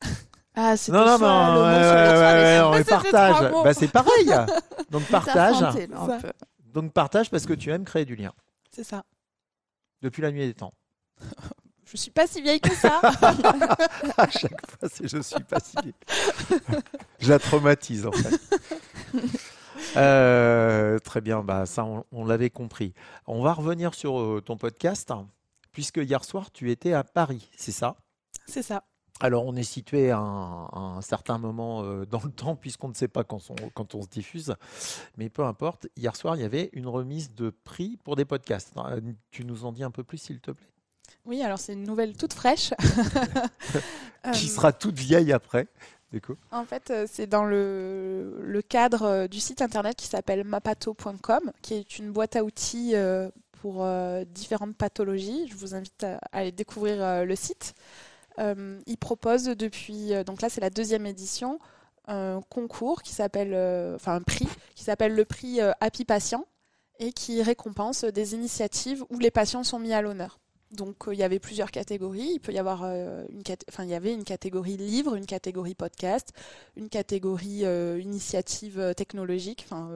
[0.60, 3.52] Ah, c'est Non, non, non, ouais, ouais, ouais, ouais, non, C'était trois partage.
[3.62, 4.34] Bah, c'est pareil.
[4.90, 5.64] Donc partage.
[6.74, 8.32] Donc partage parce que tu aimes créer du lien
[8.72, 9.04] C'est ça.
[10.02, 10.72] depuis la nuit des temps.
[11.84, 13.00] Je suis pas si vieille que ça.
[14.16, 15.94] À chaque fois, c'est je suis pas si vieille.
[17.20, 18.40] Je la traumatise en fait.
[19.96, 22.94] Euh, très bien, bah ça on, on l'avait compris.
[23.26, 25.12] On va revenir sur euh, ton podcast
[25.70, 27.96] puisque hier soir tu étais à Paris, c'est ça?
[28.46, 28.82] C'est ça.
[29.20, 32.88] Alors, on est situé à un, à un certain moment euh, dans le temps, puisqu'on
[32.88, 34.54] ne sait pas quand on, quand on se diffuse.
[35.16, 38.72] Mais peu importe, hier soir, il y avait une remise de prix pour des podcasts.
[38.76, 39.00] Euh,
[39.30, 40.66] Tu nous en dis un peu plus, s'il te plaît?
[41.24, 42.72] Oui, alors c'est une nouvelle toute fraîche.
[44.32, 45.68] Qui Euh, sera toute vieille après,
[46.12, 46.34] du coup.
[46.50, 51.74] En fait, euh, c'est dans le, le cadre du site internet qui s'appelle mapato.com, qui
[51.74, 52.94] est une boîte à outils
[53.60, 53.86] pour
[54.26, 55.48] différentes pathologies.
[55.48, 57.74] Je vous invite à, aller découvrir le site.
[58.38, 61.58] Euh, il propose depuis, euh, donc là c'est la deuxième édition,
[62.06, 66.46] un concours qui s'appelle, euh, enfin un prix qui s'appelle le prix Happy Patient
[66.98, 70.38] et qui récompense des initiatives où les patients sont mis à l'honneur.
[70.70, 72.30] Donc il y avait plusieurs catégories.
[72.34, 75.74] Il peut y avoir euh, une, enfin il y avait une catégorie livre, une catégorie
[75.74, 76.32] podcast,
[76.76, 77.64] une catégorie
[78.00, 79.90] initiative technologique, enfin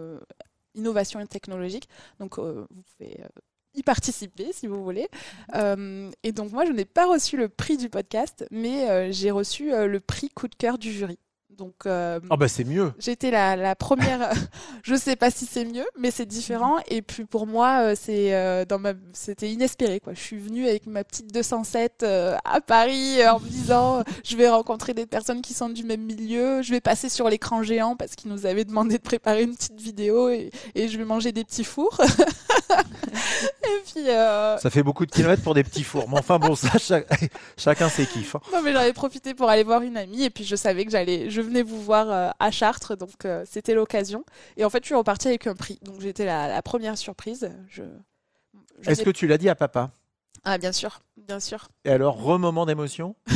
[0.74, 1.88] innovation technologique.
[2.18, 3.18] Donc vous pouvez
[3.74, 5.08] y participer si vous voulez.
[5.54, 9.30] Euh, et donc moi je n'ai pas reçu le prix du podcast, mais euh, j'ai
[9.30, 11.18] reçu euh, le prix coup de cœur du jury.
[11.58, 12.92] Donc euh, Ah bah c'est mieux.
[12.98, 14.30] J'étais la, la première.
[14.82, 16.78] je sais pas si c'est mieux, mais c'est différent.
[16.88, 20.14] Et puis pour moi, euh, c'est euh, dans ma, c'était inespéré quoi.
[20.14, 24.48] Je suis venue avec ma petite 207 euh, à Paris en me disant, je vais
[24.48, 26.62] rencontrer des personnes qui sont du même milieu.
[26.62, 29.80] Je vais passer sur l'écran géant parce qu'ils nous avaient demandé de préparer une petite
[29.80, 32.00] vidéo et, et je vais manger des petits fours.
[32.72, 34.08] et puis.
[34.08, 36.08] euh, Ça fait beaucoup de kilomètres pour des petits fours.
[36.08, 37.06] Mais enfin bon, ça, chac-
[37.56, 38.34] chacun ses kiffs.
[38.36, 38.40] hein.
[38.52, 40.90] Non, mais j'en ai profité pour aller voir une amie et puis je savais que
[40.90, 44.24] j'allais, je venais vous voir euh, à Chartres, donc euh, c'était l'occasion.
[44.56, 47.50] Et en fait, je suis repartie avec un prix, donc j'étais la, la première surprise.
[47.68, 47.82] Je,
[48.80, 49.90] je Est-ce que tu l'as dit à papa?
[50.44, 51.68] Ah, bien sûr, bien sûr.
[51.84, 53.14] Et alors, remoment d'émotion?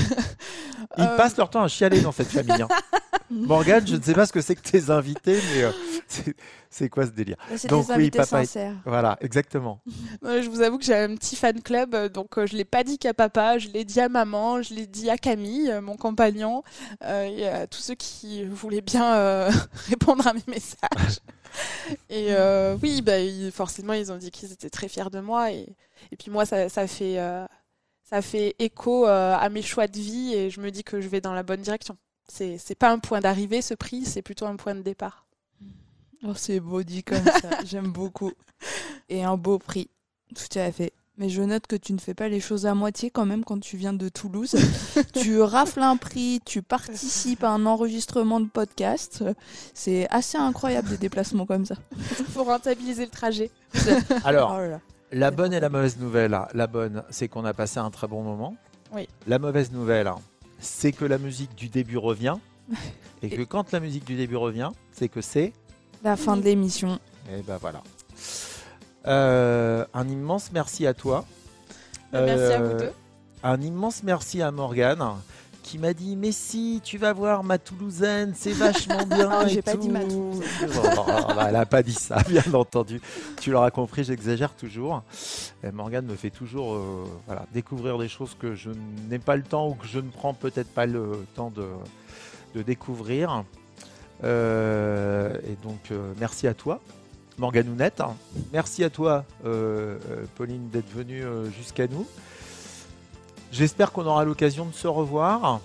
[0.98, 2.60] Ils Euh, passent leur temps à chialer dans cette famille.
[2.62, 2.68] hein.
[3.30, 5.72] Morgane, je ne sais pas ce que c'est que tes invités, mais euh,
[6.70, 7.36] c'est- quoi ce délire?
[7.50, 8.74] Là, C'est Donc des oui, est- sincères.
[8.84, 9.80] Voilà, exactement.
[10.24, 12.64] euh, je vous avoue que j'ai un petit fan club, euh, donc euh, je l'ai
[12.64, 15.80] pas dit qu'à papa, je l'ai dit à maman, je l'ai dit à Camille, euh,
[15.80, 16.62] mon compagnon,
[17.04, 19.50] euh, et à tous ceux qui voulaient bien euh,
[19.88, 21.18] répondre à mes messages.
[22.10, 25.50] Et euh, oui, bah, ils- forcément, ils ont dit qu'ils étaient très fiers de moi.
[25.52, 25.74] Et,
[26.12, 27.44] et puis moi, ça, ça fait, euh,
[28.04, 31.08] ça fait écho euh, à mes choix de vie et je me dis que je
[31.08, 31.96] vais dans la bonne direction.
[32.28, 35.26] C'est, c'est pas un point d'arrivée, ce prix, c'est plutôt un point de départ.
[36.26, 38.32] Oh, c'est beau dit comme ça, j'aime beaucoup.
[39.08, 39.88] Et un beau prix,
[40.34, 40.92] tout à fait.
[41.18, 43.58] Mais je note que tu ne fais pas les choses à moitié quand même quand
[43.58, 44.54] tu viens de Toulouse.
[45.14, 49.24] tu rafles un prix, tu participes à un enregistrement de podcast.
[49.72, 51.76] C'est assez incroyable des déplacements comme ça.
[52.32, 53.50] Faut rentabiliser le trajet.
[54.24, 54.80] Alors, Oh là là.
[55.12, 56.38] La bonne et la mauvaise nouvelle.
[56.52, 58.54] La bonne, c'est qu'on a passé un très bon moment.
[58.92, 59.08] Oui.
[59.26, 60.10] La mauvaise nouvelle,
[60.66, 62.36] c'est que la musique du début revient.
[63.22, 65.52] Et que quand la musique du début revient, c'est que c'est.
[66.04, 66.98] La fin de l'émission.
[67.32, 67.82] Et ben voilà.
[69.06, 71.24] Euh, un immense merci à toi.
[72.12, 72.92] Merci à vous Euh, deux.
[73.42, 75.02] Un immense merci à Morgane
[75.66, 79.48] qui m'a dit mais si tu vas voir ma Toulousaine c'est vachement bien Non, et
[79.48, 79.78] j'ai pas tout.
[79.78, 80.40] dit ma Oh,
[81.34, 83.00] bah, elle a pas dit ça bien entendu.
[83.40, 85.02] Tu l'auras compris j'exagère toujours.
[85.64, 88.70] Et Morgane me fait toujours euh, voilà découvrir des choses que je
[89.10, 91.66] n'ai pas le temps ou que je ne prends peut-être pas le temps de,
[92.54, 93.42] de découvrir.
[94.22, 96.80] Euh, et donc euh, merci à toi
[97.38, 98.02] Morgane Ounette
[98.50, 99.24] merci à toi
[100.36, 101.22] Pauline d'être venue
[101.58, 102.06] jusqu'à nous
[103.56, 105.60] J'espère qu'on aura l'occasion de se revoir.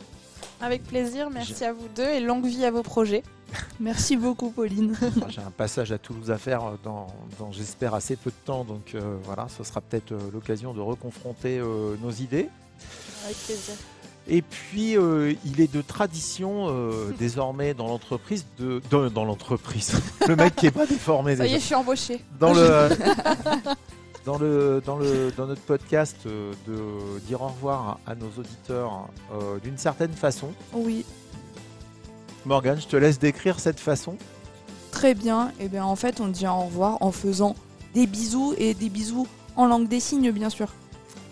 [0.61, 3.23] Avec plaisir, merci à vous deux et longue vie à vos projets.
[3.81, 4.93] Merci beaucoup, Pauline.
[4.93, 8.35] Enfin, J'ai un passage à Toulouse à faire euh, dans, dans, j'espère, assez peu de
[8.45, 8.63] temps.
[8.63, 12.47] Donc euh, voilà, ce sera peut-être euh, l'occasion de reconfronter euh, nos idées.
[13.25, 13.73] Avec plaisir.
[14.29, 18.81] Et puis, euh, il est de tradition euh, désormais dans l'entreprise de...
[18.89, 19.99] Dans, dans l'entreprise.
[20.29, 22.23] Le mec qui est pas déformé Ça y est, je suis embauchée.
[22.39, 22.87] Dans le...
[24.25, 29.07] Dans, le, dans, le, dans notre podcast, euh, de dire au revoir à nos auditeurs
[29.33, 30.49] euh, d'une certaine façon.
[30.73, 31.03] Oui,
[32.45, 34.15] Morgane, je te laisse décrire cette façon.
[34.91, 35.51] très bien.
[35.59, 37.55] Et bien, en fait, on dit au revoir en faisant
[37.95, 40.67] des bisous et des bisous en langue des signes, bien sûr.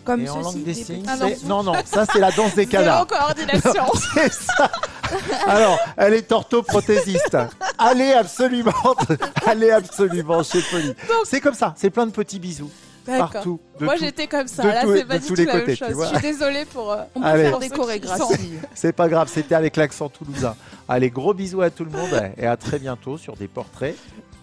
[0.03, 0.43] Comme Et en ceci.
[0.45, 1.29] langue des des signes, Ah non.
[1.45, 3.07] non, non, ça c'est la danse des Zéro cadavres.
[3.07, 3.85] coordination.
[4.15, 4.71] C'est ça.
[5.47, 7.37] Alors, elle est orthoprothésiste.
[7.77, 8.71] Allez absolument,
[9.45, 10.93] allez absolument chez Polly.
[11.25, 12.69] C'est comme ça, c'est plein de petits bisous
[13.05, 13.59] partout.
[13.79, 15.65] de Moi j'étais comme ça, de là c'est pas de du tous tout la côtés,
[15.67, 15.93] même tu chose.
[15.93, 16.05] vois.
[16.07, 16.91] Je suis désolée pour.
[16.91, 17.43] euh, On peut Allez.
[17.45, 18.59] faire des chorégraphies.
[18.75, 20.55] C'est pas grave, c'était avec l'accent toulousain.
[20.87, 23.95] Allez, gros bisous à tout le monde et à très bientôt sur des portraits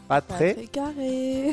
[0.09, 0.55] pas Pas très.
[0.55, 0.67] très